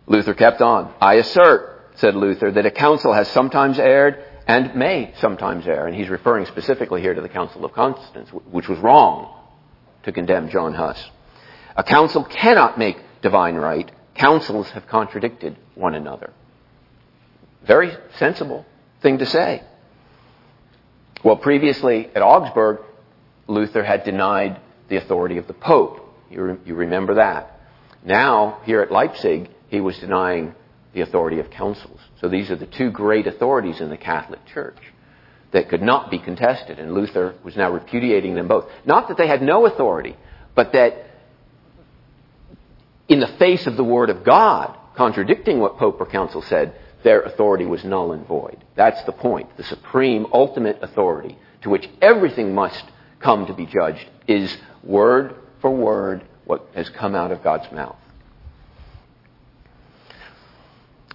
[0.08, 0.92] Luther kept on.
[1.00, 5.86] I assert, said Luther, that a council has sometimes erred and may sometimes err.
[5.86, 9.32] And he's referring specifically here to the Council of Constance, which was wrong
[10.02, 11.08] to condemn John Huss.
[11.76, 13.88] A council cannot make divine right.
[14.16, 16.32] Councils have contradicted one another.
[17.66, 18.64] Very sensible
[19.02, 19.62] thing to say.
[21.24, 22.78] Well, previously at Augsburg,
[23.48, 26.00] Luther had denied the authority of the Pope.
[26.30, 27.60] You, re- you remember that.
[28.04, 30.54] Now, here at Leipzig, he was denying
[30.92, 32.00] the authority of councils.
[32.20, 34.78] So these are the two great authorities in the Catholic Church
[35.50, 38.70] that could not be contested, and Luther was now repudiating them both.
[38.84, 40.16] Not that they had no authority,
[40.54, 41.06] but that
[43.08, 46.74] in the face of the Word of God, contradicting what Pope or Council said,
[47.06, 48.64] their authority was null and void.
[48.74, 49.56] That's the point.
[49.56, 52.84] The supreme, ultimate authority to which everything must
[53.20, 57.94] come to be judged is word for word what has come out of God's mouth.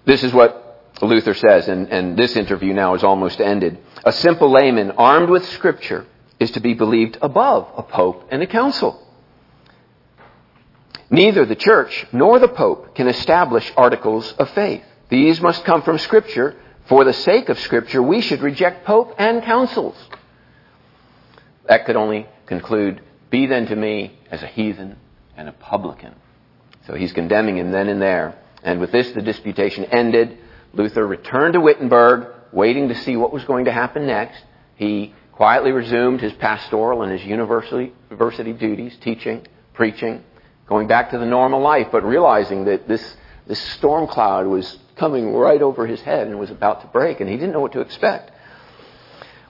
[0.06, 3.77] This is what Luther says, and, and this interview now is almost ended.
[4.06, 6.06] A simple layman armed with Scripture
[6.39, 9.06] is to be believed above a pope and a council.
[11.10, 14.86] Neither the church nor the pope can establish articles of faith.
[15.12, 16.56] These must come from Scripture.
[16.88, 19.95] For the sake of Scripture, we should reject Pope and councils.
[21.67, 24.97] That could only conclude, Be then to me as a heathen
[25.38, 26.15] and a publican.
[26.88, 28.36] So he's condemning him then and there.
[28.63, 30.38] And with this, the disputation ended.
[30.74, 34.41] Luther returned to Wittenberg, waiting to see what was going to happen next.
[34.76, 40.24] He quietly resumed his pastoral and his university, university duties, teaching, preaching,
[40.67, 45.33] going back to the normal life, but realizing that this, this storm cloud was coming
[45.33, 47.81] right over his head and was about to break, and he didn't know what to
[47.81, 48.29] expect.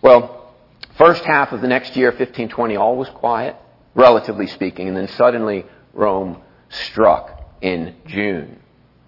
[0.02, 0.56] Well,
[0.98, 3.58] first half of the next year, 1520, all was quiet,
[3.94, 8.62] relatively speaking, and then suddenly Rome struck in June,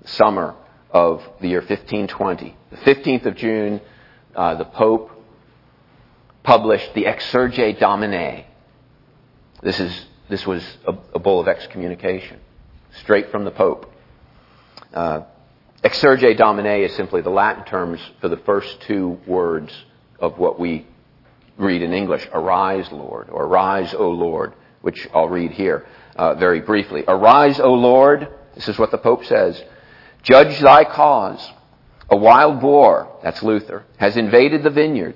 [0.03, 0.53] summer
[0.91, 2.57] of the year 1520.
[2.71, 3.79] The 15th of June,
[4.35, 5.11] uh, the Pope
[6.43, 8.43] published the Exsurge Domine,
[9.61, 12.41] This, is, this was a, a bull of excommunication,
[12.99, 13.89] straight from the Pope.
[14.93, 15.21] Uh,
[15.83, 19.73] exsurge domine is simply the Latin terms for the first two words
[20.19, 20.85] of what we
[21.57, 26.61] read in English, arise, Lord, or arise, O Lord, which I'll read here uh, very
[26.61, 27.03] briefly.
[27.07, 29.61] Arise, O Lord, this is what the Pope says,
[30.23, 31.51] judge thy cause.
[32.09, 35.15] A wild boar, that's Luther, has invaded the vineyard,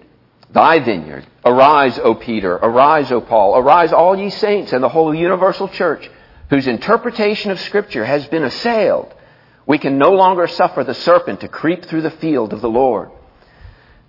[0.51, 1.27] thy vineyard.
[1.45, 6.09] Arise, O Peter, arise, O Paul, arise, all ye saints and the whole universal church,
[6.49, 9.13] whose interpretation of Scripture has been assailed.
[9.67, 13.11] We can no longer suffer the serpent to creep through the field of the Lord.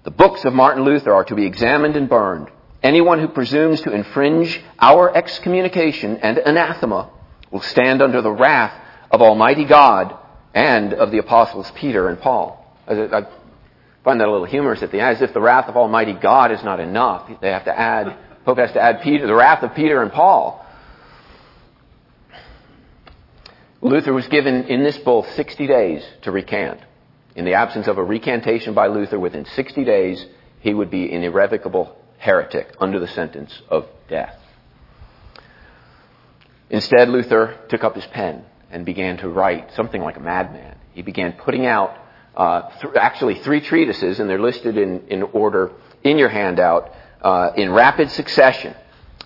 [0.04, 2.48] The books of Martin Luther are to be examined and burned.
[2.80, 7.10] Anyone who presumes to infringe our excommunication and anathema
[7.50, 8.72] will stand under the wrath
[9.10, 10.16] of Almighty God
[10.54, 12.64] and of the apostles Peter and Paul.
[12.86, 13.26] I
[14.04, 16.52] find that a little humorous at the end, as if the wrath of Almighty God
[16.52, 17.28] is not enough.
[17.40, 20.64] They have to add, Pope has to add Peter, the wrath of Peter and Paul.
[23.80, 26.80] Luther was given in this bull 60 days to recant.
[27.36, 30.26] In the absence of a recantation by Luther within 60 days,
[30.60, 34.36] he would be an irrevocable heretic under the sentence of death.
[36.70, 40.76] Instead, Luther took up his pen and began to write something like a madman.
[40.92, 41.96] He began putting out
[42.36, 45.70] uh, th- actually three treatises, and they're listed in, in order
[46.02, 48.74] in your handout uh, in rapid succession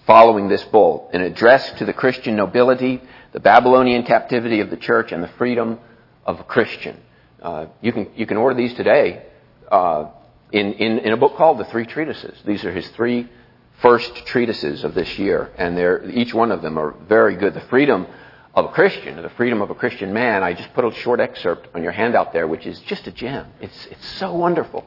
[0.06, 1.10] following this bull.
[1.12, 3.00] An address to the Christian nobility,
[3.32, 5.78] the Babylonian captivity of the church, and the freedom
[6.24, 7.00] of a Christian.
[7.40, 9.24] Uh, you, can, you can order these today
[9.70, 10.10] uh,
[10.52, 12.38] in, in, in, a book called The Three Treatises.
[12.46, 13.28] These are his three
[13.80, 17.54] first treatises of this year, and they're, each one of them are very good.
[17.54, 18.06] The freedom
[18.54, 21.68] of a Christian, the freedom of a Christian man, I just put a short excerpt
[21.74, 23.46] on your handout there, which is just a gem.
[23.60, 24.86] It's, it's so wonderful.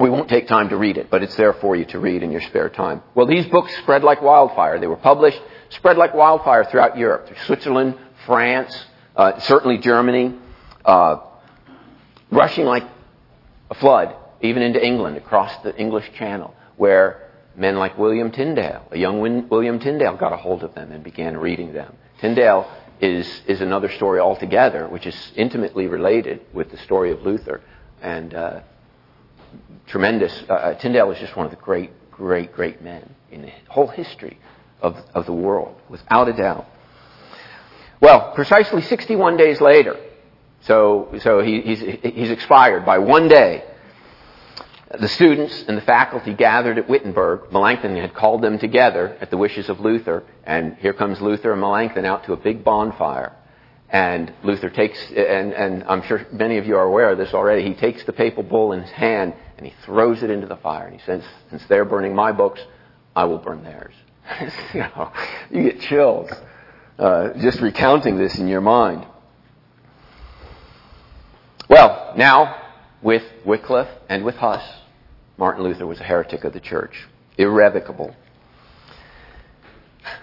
[0.00, 2.32] We won't take time to read it, but it's there for you to read in
[2.32, 3.02] your spare time.
[3.14, 4.80] Well, these books spread like wildfire.
[4.80, 8.84] They were published, spread like wildfire throughout Europe, Switzerland, France,
[9.16, 10.34] uh, certainly Germany,
[10.84, 11.18] uh,
[12.30, 12.84] rushing like
[13.70, 18.98] a flood, even into England, across the English Channel, where men like William Tyndale, a
[18.98, 21.96] young William Tyndale, got a hold of them and began reading them.
[22.20, 27.60] Tyndale is, is another story altogether, which is intimately related with the story of Luther.
[28.02, 28.60] And uh,
[29.86, 30.44] tremendous.
[30.48, 33.88] Uh, uh Tyndale is just one of the great, great, great men in the whole
[33.88, 34.38] history
[34.82, 36.66] of, of the world, without a doubt.
[38.00, 39.96] Well, precisely 61 days later,
[40.62, 43.64] so, so he, he's, he's expired by one day.
[44.98, 47.52] The students and the faculty gathered at Wittenberg.
[47.52, 51.60] Melanchthon had called them together at the wishes of Luther, and here comes Luther and
[51.60, 53.32] Melanchthon out to a big bonfire.
[53.88, 57.62] And Luther takes, and, and I'm sure many of you are aware of this already,
[57.62, 60.86] he takes the papal bull in his hand and he throws it into the fire.
[60.86, 62.60] And he says, since they're burning my books,
[63.14, 63.94] I will burn theirs.
[64.74, 65.12] you know,
[65.50, 66.30] you get chills
[67.00, 69.06] uh, just recounting this in your mind.
[71.68, 72.62] Well, now,
[73.00, 74.62] with Wycliffe and with Huss,
[75.38, 77.08] Martin Luther was a heretic of the church.
[77.38, 78.14] Irrevocable.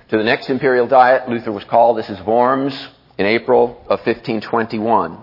[0.10, 1.98] To the next imperial diet, Luther was called.
[1.98, 2.74] This is Worms
[3.18, 5.18] in April of 1521.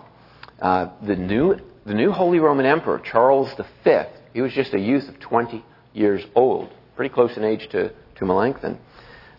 [0.61, 1.57] Uh, the, new,
[1.87, 3.53] the new Holy Roman Emperor, Charles
[3.85, 3.99] V,
[4.33, 8.25] he was just a youth of 20 years old, pretty close in age to, to
[8.25, 8.79] Melanchthon.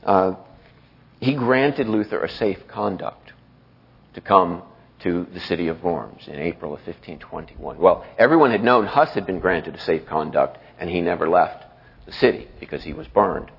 [0.03, 0.35] Uh,
[1.19, 3.33] he granted Luther a safe conduct
[4.13, 4.63] to come
[4.99, 7.77] to the city of Worms in April of 1521.
[7.77, 11.65] Well, everyone had known Huss had been granted a safe conduct, and he never left
[12.05, 13.51] the city because he was burned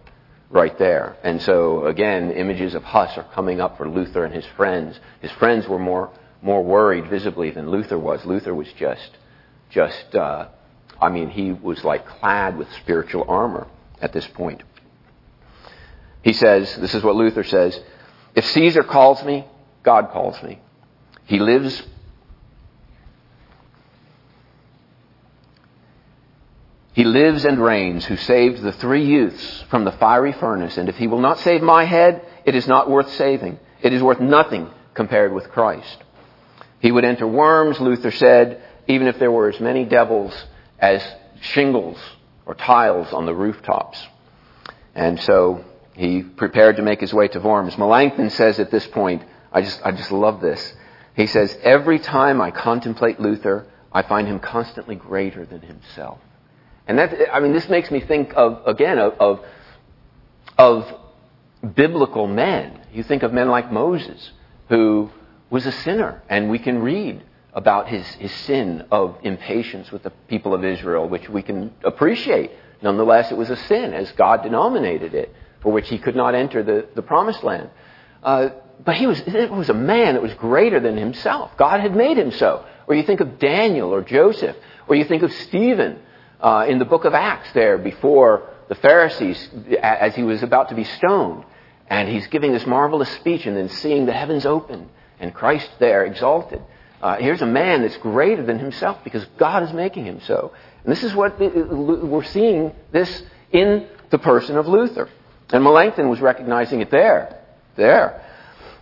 [0.51, 1.17] right there.
[1.23, 4.99] And so, again, images of Huss are coming up for Luther and his friends.
[5.21, 6.11] His friends were more,
[6.43, 8.25] more worried visibly than Luther was.
[8.25, 9.11] Luther was just,
[9.71, 10.49] just, uh,
[11.01, 13.67] I mean, he was like clad with spiritual armor
[14.01, 14.63] at this point.
[16.27, 17.81] He says, this is what Luther says,
[18.35, 19.47] if Caesar calls me,
[19.85, 20.61] God calls me.
[21.25, 21.81] He lives
[26.95, 30.97] He lives and reigns who saved the three youths from the fiery furnace, and if
[30.97, 33.61] he will not save my head, it is not worth saving.
[33.81, 35.99] It is worth nothing compared with Christ.
[36.81, 40.35] He would enter Worms, Luther said, even if there were as many devils
[40.81, 41.07] as
[41.41, 41.99] shingles
[42.47, 44.05] or tiles on the rooftops.
[44.93, 45.65] And so
[45.97, 47.77] he prepared to make his way to Worms.
[47.79, 50.75] Melanchthon says at this point, I just, I just love this.
[51.15, 56.19] He says, Every time I contemplate Luther, I find him constantly greater than himself.
[56.87, 59.45] And that, I mean, this makes me think of, again, of, of,
[60.59, 62.79] of biblical men.
[62.93, 64.33] You think of men like Moses,
[64.69, 65.11] who
[65.49, 67.23] was a sinner, and we can read
[67.55, 72.51] about his, his sin of impatience with the people of Israel, which we can appreciate.
[72.83, 75.35] Nonetheless, it was a sin, as God denominated it.
[75.61, 77.71] For which he could not enter the, the promised land.
[78.23, 78.51] Uh,
[78.85, 81.51] but he was, it was a man that was greater than himself.
[81.57, 82.65] God had made him so.
[82.87, 85.99] Or you think of Daniel or Joseph, or you think of Stephen
[86.41, 89.49] uh, in the book of Acts there before the Pharisees
[89.81, 91.45] as he was about to be stoned.
[91.89, 94.89] And he's giving this marvelous speech and then seeing the heavens open
[95.19, 96.63] and Christ there exalted.
[97.01, 100.53] Uh, here's a man that's greater than himself because God is making him so.
[100.83, 105.09] And this is what we're seeing this in the person of Luther.
[105.51, 107.41] And Melanchthon was recognizing it there.
[107.77, 108.23] There.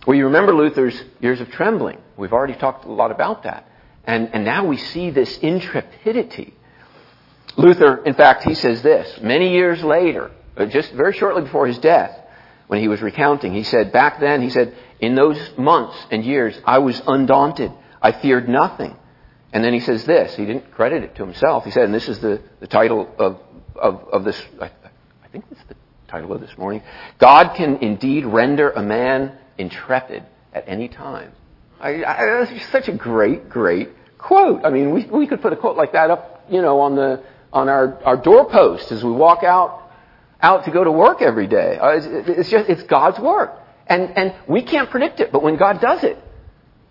[0.05, 1.99] Well, you remember Luther's years of trembling.
[2.17, 3.67] We've already talked a lot about that.
[4.05, 6.53] And, and now we see this intrepidity.
[7.57, 9.19] Luther, in fact, he says this.
[9.21, 12.19] Many years later, uh, just very shortly before his death,
[12.67, 16.59] when he was recounting, he said, back then, he said, in those months and years,
[16.65, 17.71] I was undaunted.
[18.01, 18.95] I feared nothing.
[19.53, 20.35] And then he says this.
[20.35, 21.63] He didn't credit it to himself.
[21.63, 23.39] He said, and this is the, the title of,
[23.75, 24.65] of, of this, I,
[25.23, 25.75] I think it's the
[26.07, 26.81] title of this morning.
[27.19, 31.31] God can indeed render a man intrepid at any time.
[31.79, 34.65] I, I, that's such a great, great quote.
[34.65, 37.23] I mean, we, we could put a quote like that up, you know, on the,
[37.51, 39.81] on our, our doorpost as we walk out,
[40.41, 41.77] out to go to work every day.
[41.77, 43.53] Uh, it's, it's just, it's God's work.
[43.87, 46.17] And, and we can't predict it, but when God does it,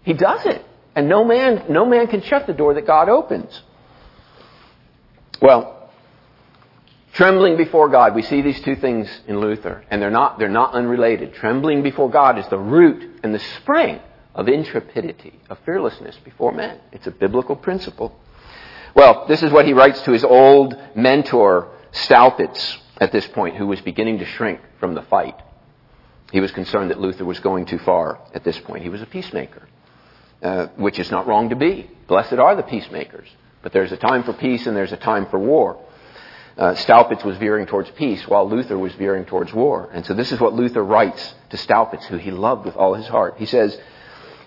[0.03, 0.65] He does it.
[0.95, 3.63] And no man, no man can shut the door that God opens.
[5.43, 5.84] Well,
[7.15, 10.75] trembling before God, we see these two things in Luther, and they're not, they're not
[10.75, 11.35] unrelated.
[11.35, 14.01] Trembling before God is the root and the spring
[14.35, 16.79] of intrepidity, of fearlessness before men.
[16.93, 18.15] It's a biblical principle.
[18.95, 23.67] Well, this is what he writes to his old mentor, Staupitz, at this point, who
[23.67, 25.41] was beginning to shrink from the fight.
[26.33, 28.83] He was concerned that Luther was going too far at this point.
[28.83, 29.69] He was a peacemaker,
[30.43, 31.91] uh, which is not wrong to be.
[32.09, 33.29] Blessed are the peacemakers.
[33.63, 35.84] But there's a time for peace and there's a time for war.
[36.57, 39.91] Uh, Staupitz was veering towards peace while Luther was veering towards war.
[39.93, 43.09] And so this is what Luther writes to Staupitz, who he loved with all his
[43.09, 43.35] heart.
[43.39, 43.77] He says,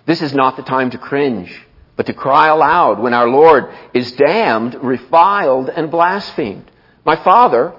[0.06, 1.54] This is not the time to cringe,
[1.98, 6.72] but to cry aloud when our Lord is damned, reviled, and blasphemed.
[7.06, 7.74] My father,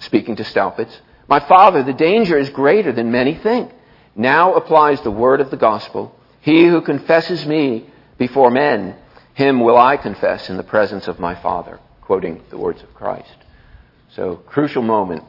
[0.00, 3.70] speaking to Staupitz, my father, the danger is greater than many think.
[4.16, 6.14] Now applies the word of the gospel.
[6.40, 7.86] He who confesses me
[8.16, 8.96] before men,
[9.34, 11.78] him will I confess in the presence of my Father,
[12.08, 13.36] quoting the words of Christ.
[14.16, 15.24] So, crucial moment.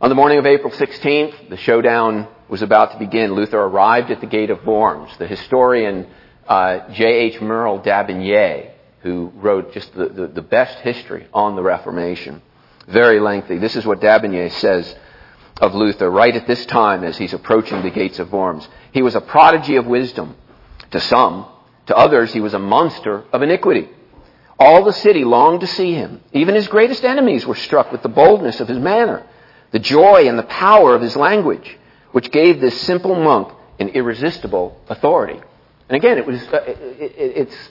[0.00, 3.34] On the morning of April 16th, the showdown was about to begin.
[3.34, 5.10] Luther arrived at the gate of Worms.
[5.18, 6.06] The historian
[6.46, 7.40] uh, J.H.
[7.40, 8.70] Merle d'Aubigné,
[9.00, 12.40] who wrote just the, the, the best history on the Reformation,
[12.86, 13.58] very lengthy.
[13.58, 14.94] This is what d'Aubigné says
[15.60, 18.68] of Luther right at this time as he's approaching the gates of Worms.
[18.92, 20.36] He was a prodigy of wisdom
[20.92, 21.46] to some.
[21.86, 23.88] To others, he was a monster of iniquity.
[24.58, 26.20] All the city longed to see him.
[26.32, 29.26] Even his greatest enemies were struck with the boldness of his manner,
[29.70, 31.78] the joy and the power of his language,
[32.12, 35.38] which gave this simple monk an irresistible authority.
[35.88, 37.68] And again, it was, uh, it, it, it's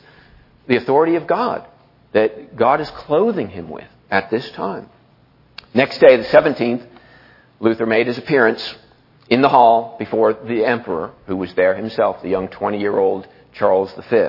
[0.68, 1.66] the authority of God
[2.14, 4.90] that God is clothing him with at this time.
[5.74, 6.86] Next day, the 17th,
[7.60, 8.76] Luther made his appearance
[9.28, 13.28] in the hall before the emperor, who was there himself, the young 20 year old
[13.54, 14.28] Charles V.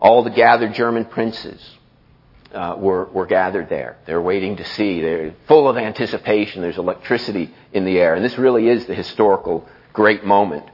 [0.00, 1.60] All the gathered German princes
[2.52, 3.96] uh, were, were gathered there.
[4.06, 5.00] They're waiting to see.
[5.00, 6.62] They're full of anticipation.
[6.62, 8.14] There's electricity in the air.
[8.14, 10.64] And this really is the historical great moment.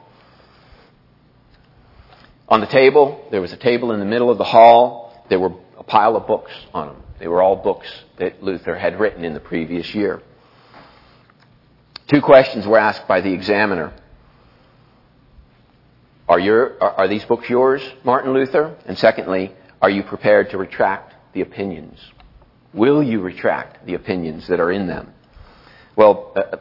[2.49, 5.25] On the table, there was a table in the middle of the hall.
[5.31, 7.03] There were a pile of books on them.
[7.19, 10.23] They were all books that Luther had written in the previous year.
[12.07, 13.95] Two questions were asked by the examiner.
[16.29, 18.77] Are, your, are, these books yours, Martin Luther?
[18.87, 19.53] And secondly,
[19.83, 22.01] are you prepared to retract the opinions?
[22.73, 25.13] Will you retract the opinions that are in them?
[25.97, 26.57] Well, uh,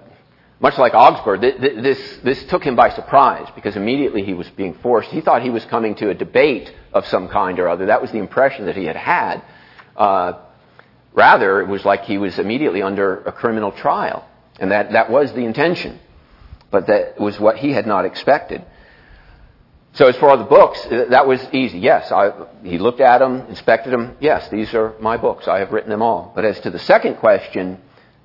[0.59, 4.49] much like Augsburg, th- th- this, this took him by surprise because immediately he was
[4.51, 5.09] being forced.
[5.09, 7.85] He thought he was coming to a debate of some kind or other.
[7.87, 9.43] That was the impression that he had had.
[9.95, 10.33] Uh,
[11.13, 14.27] rather, it was like he was immediately under a criminal trial.
[14.59, 15.99] And that, that was the intention.
[16.69, 18.65] But that was what he had not expected.
[19.93, 21.77] So as for the books, uh, that was easy.
[21.79, 22.31] Yes, I,
[22.63, 24.17] he looked at them, inspected them.
[24.19, 25.47] Yes, these are my books.
[25.47, 26.31] I have written them all.
[26.33, 27.79] But as to the second question,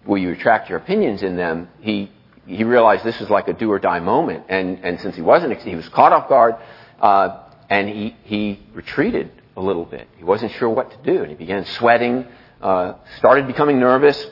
[0.07, 1.69] will you retract your opinions in them?
[1.81, 2.11] He,
[2.47, 4.47] he realized this was like a do or die moment.
[4.49, 6.57] And, and since he wasn't, he was caught off guard,
[7.03, 10.09] uh, and he, he retreated a little bit.
[10.17, 12.27] He wasn't sure what to do, and he began sweating,
[12.63, 14.27] uh, started becoming nervous.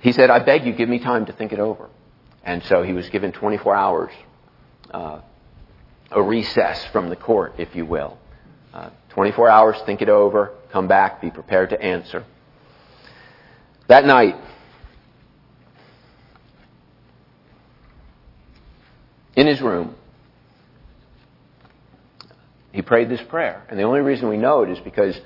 [0.00, 1.88] He said, I beg you, give me time to think it over.
[2.44, 4.12] And so he was given 24 hours,
[4.90, 5.20] uh,
[6.10, 8.18] a recess from the court, if you will.
[8.72, 12.24] Uh, 24 hours, think it over, come back, be prepared to answer.
[13.88, 14.36] That night,
[19.36, 19.94] in his room,
[22.72, 23.64] he prayed this prayer.
[23.68, 25.18] And the only reason we know it is because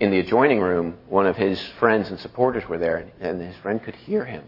[0.00, 3.82] in the adjoining room, one of his friends and supporters were there, and his friend
[3.82, 4.44] could hear him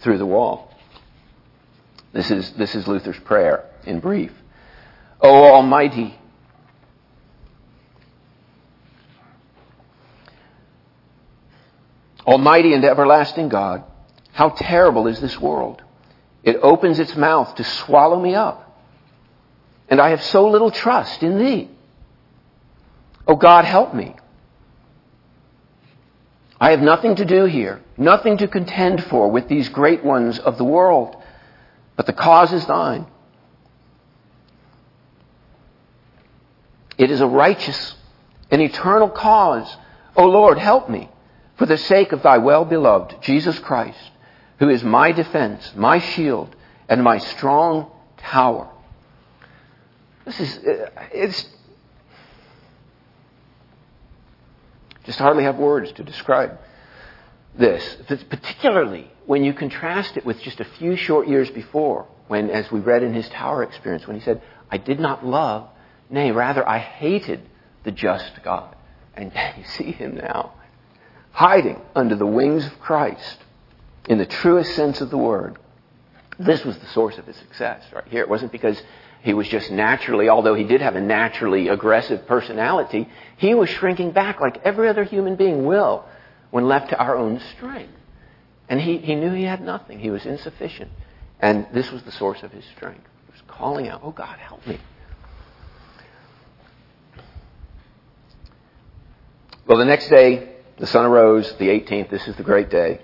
[0.00, 0.67] through the wall.
[2.18, 4.32] This is, this is Luther's prayer in brief.
[5.20, 6.18] O Almighty,
[12.26, 13.84] Almighty and everlasting God,
[14.32, 15.80] how terrible is this world.
[16.42, 18.82] It opens its mouth to swallow me up.
[19.88, 21.70] And I have so little trust in Thee.
[23.28, 24.16] O God, help me.
[26.60, 30.58] I have nothing to do here, nothing to contend for with these great ones of
[30.58, 31.14] the world,
[31.98, 33.06] but the cause is thine.
[36.96, 37.96] It is a righteous
[38.52, 39.76] and eternal cause.
[40.14, 41.10] O Lord, help me
[41.56, 44.12] for the sake of thy well beloved Jesus Christ,
[44.60, 46.54] who is my defense, my shield,
[46.88, 48.70] and my strong tower.
[50.24, 51.48] This is, uh, it's,
[55.02, 56.60] just hardly have words to describe
[57.56, 62.72] this, particularly when you contrast it with just a few short years before, when, as
[62.72, 65.68] we read in his tower experience, when he said, I did not love,
[66.08, 67.42] nay, rather, I hated
[67.84, 68.74] the just God.
[69.14, 70.54] And you see him now,
[71.30, 73.36] hiding under the wings of Christ
[74.08, 75.58] in the truest sense of the word.
[76.38, 78.22] This was the source of his success right here.
[78.22, 78.82] It wasn't because
[79.20, 83.06] he was just naturally, although he did have a naturally aggressive personality,
[83.36, 86.06] he was shrinking back like every other human being will
[86.50, 87.92] when left to our own strength.
[88.68, 89.98] And he, he knew he had nothing.
[89.98, 90.90] He was insufficient.
[91.40, 93.06] And this was the source of his strength.
[93.26, 94.78] He was calling out, Oh God, help me.
[99.66, 102.10] Well, the next day, the sun arose, the 18th.
[102.10, 103.00] This is the great day.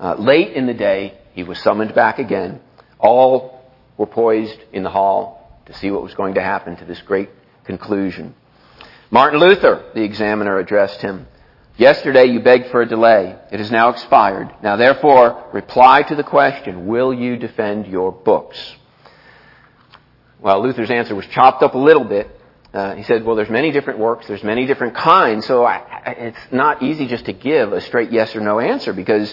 [0.00, 2.60] Uh, late in the day, he was summoned back again.
[2.98, 3.62] All
[3.96, 7.30] were poised in the hall to see what was going to happen to this great
[7.64, 8.34] conclusion.
[9.10, 11.26] Martin Luther, the examiner, addressed him.
[11.78, 13.38] Yesterday you begged for a delay.
[13.52, 14.52] It has now expired.
[14.64, 18.58] Now therefore, reply to the question, will you defend your books?
[20.40, 22.28] Well, Luther's answer was chopped up a little bit.
[22.74, 26.52] Uh, he said, well, there's many different works, there's many different kinds, so I, it's
[26.52, 29.32] not easy just to give a straight yes or no answer because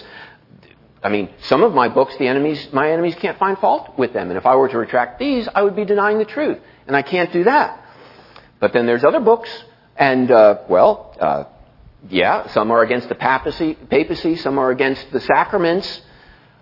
[1.02, 4.30] I mean, some of my books, the enemies, my enemies can't find fault with them.
[4.30, 6.58] And if I were to retract these, I would be denying the truth.
[6.86, 7.84] And I can't do that.
[8.58, 9.50] But then there's other books,
[9.96, 11.44] and, uh, well, uh,
[12.08, 16.02] yeah, some are against the papacy, papacy, some are against the sacraments.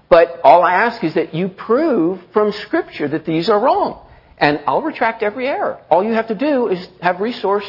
[0.09, 4.01] But all I ask is that you prove from Scripture that these are wrong.
[4.39, 5.81] And I'll retract every error.
[5.91, 7.65] All you have to do is have resource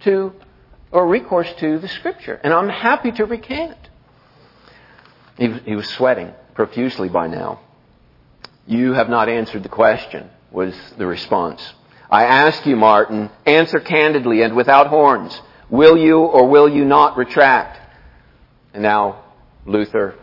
[0.00, 0.32] to,
[0.90, 2.40] or recourse to the Scripture.
[2.42, 3.76] And I'm happy to recant.
[5.36, 7.60] He, he was sweating profusely by now.
[8.66, 11.62] You have not answered the question, was the response.
[12.10, 15.40] I ask you, Martin, answer candidly and without horns.
[15.70, 17.78] Will you or will you not retract?
[18.72, 19.24] And now
[19.66, 20.14] Luther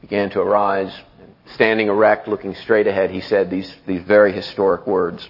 [0.00, 0.92] began to arise.
[1.54, 5.28] Standing erect, looking straight ahead, he said these, these very historic words.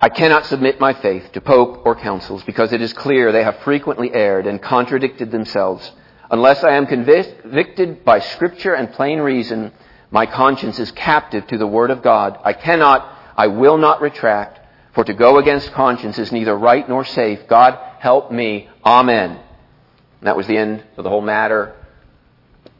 [0.00, 3.60] I cannot submit my faith to pope or councils because it is clear they have
[3.60, 5.92] frequently erred and contradicted themselves.
[6.28, 9.72] Unless I am convicted by scripture and plain reason,
[10.10, 12.38] my conscience is captive to the word of God.
[12.42, 14.58] I cannot, I will not retract,
[14.94, 17.40] for to go against conscience is neither right nor safe.
[17.48, 18.68] God help me.
[18.84, 19.30] Amen.
[19.30, 21.74] And that was the end of the whole matter.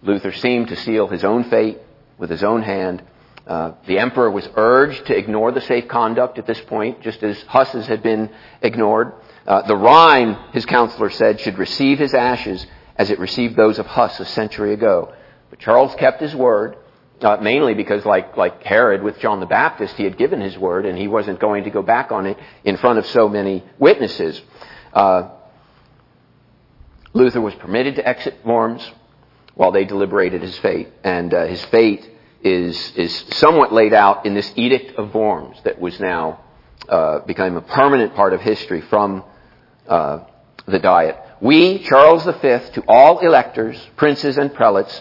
[0.03, 1.79] Luther seemed to seal his own fate
[2.19, 3.03] with his own hand.
[3.47, 7.41] Uh, the emperor was urged to ignore the safe conduct at this point, just as
[7.43, 9.13] Huss's had been ignored.
[9.47, 12.65] Uh, the Rhine, his counselor said, should receive his ashes
[12.97, 15.13] as it received those of Huss a century ago.
[15.51, 16.77] But Charles kept his word,
[17.25, 20.87] uh, mainly because, like, like Herod with John the Baptist, he had given his word
[20.87, 24.41] and he wasn't going to go back on it in front of so many witnesses.
[24.93, 25.31] Uh,
[27.15, 28.91] Luther was permitted to exit Worms
[29.55, 32.09] while they deliberated his fate, and uh, his fate
[32.43, 36.41] is is somewhat laid out in this Edict of Worms that was now
[36.89, 39.23] uh, became a permanent part of history from
[39.87, 40.21] uh,
[40.67, 41.17] the Diet.
[41.41, 45.01] We, Charles V, to all electors, princes, and prelates,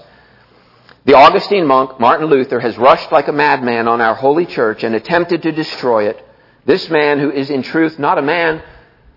[1.04, 4.94] the Augustine monk, Martin Luther, has rushed like a madman on our holy church and
[4.94, 6.24] attempted to destroy it.
[6.66, 8.62] This man, who is in truth not a man,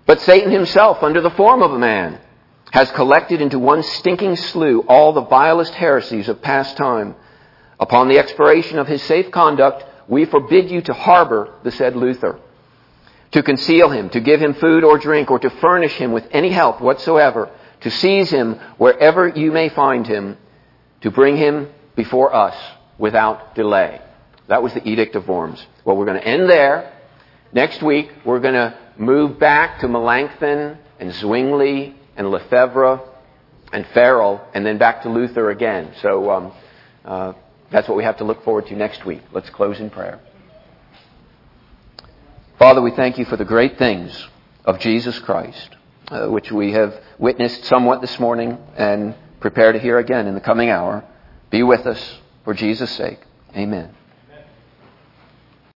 [0.07, 2.19] but Satan himself under the form of a man,
[2.73, 7.15] has collected into one stinking slough all the vilest heresies of past time.
[7.79, 12.41] Upon the expiration of his safe conduct, we forbid you to harbor the said Luther
[13.35, 16.51] to conceal him, to give him food or drink, or to furnish him with any
[16.51, 20.37] help whatsoever, to seize him wherever you may find him,
[21.01, 22.57] to bring him before us
[22.99, 24.01] without delay.
[24.49, 25.65] That was the Edict of Worms.
[25.85, 26.93] Well, we're going to end there.
[27.53, 33.01] Next week, we're going to move back to Melanchthon and Zwingli and Lefebvre
[33.73, 35.93] and Farel, and then back to Luther again.
[36.01, 36.53] So um,
[37.05, 37.33] uh,
[37.71, 39.23] that's what we have to look forward to next week.
[39.33, 40.21] Let's close in prayer.
[42.59, 44.29] Father, we thank you for the great things
[44.65, 45.71] of Jesus Christ,
[46.09, 50.41] uh, which we have witnessed somewhat this morning and prepare to hear again in the
[50.41, 51.05] coming hour.
[51.55, 53.21] Be with us for Jesus' sake.
[53.57, 53.95] Amen.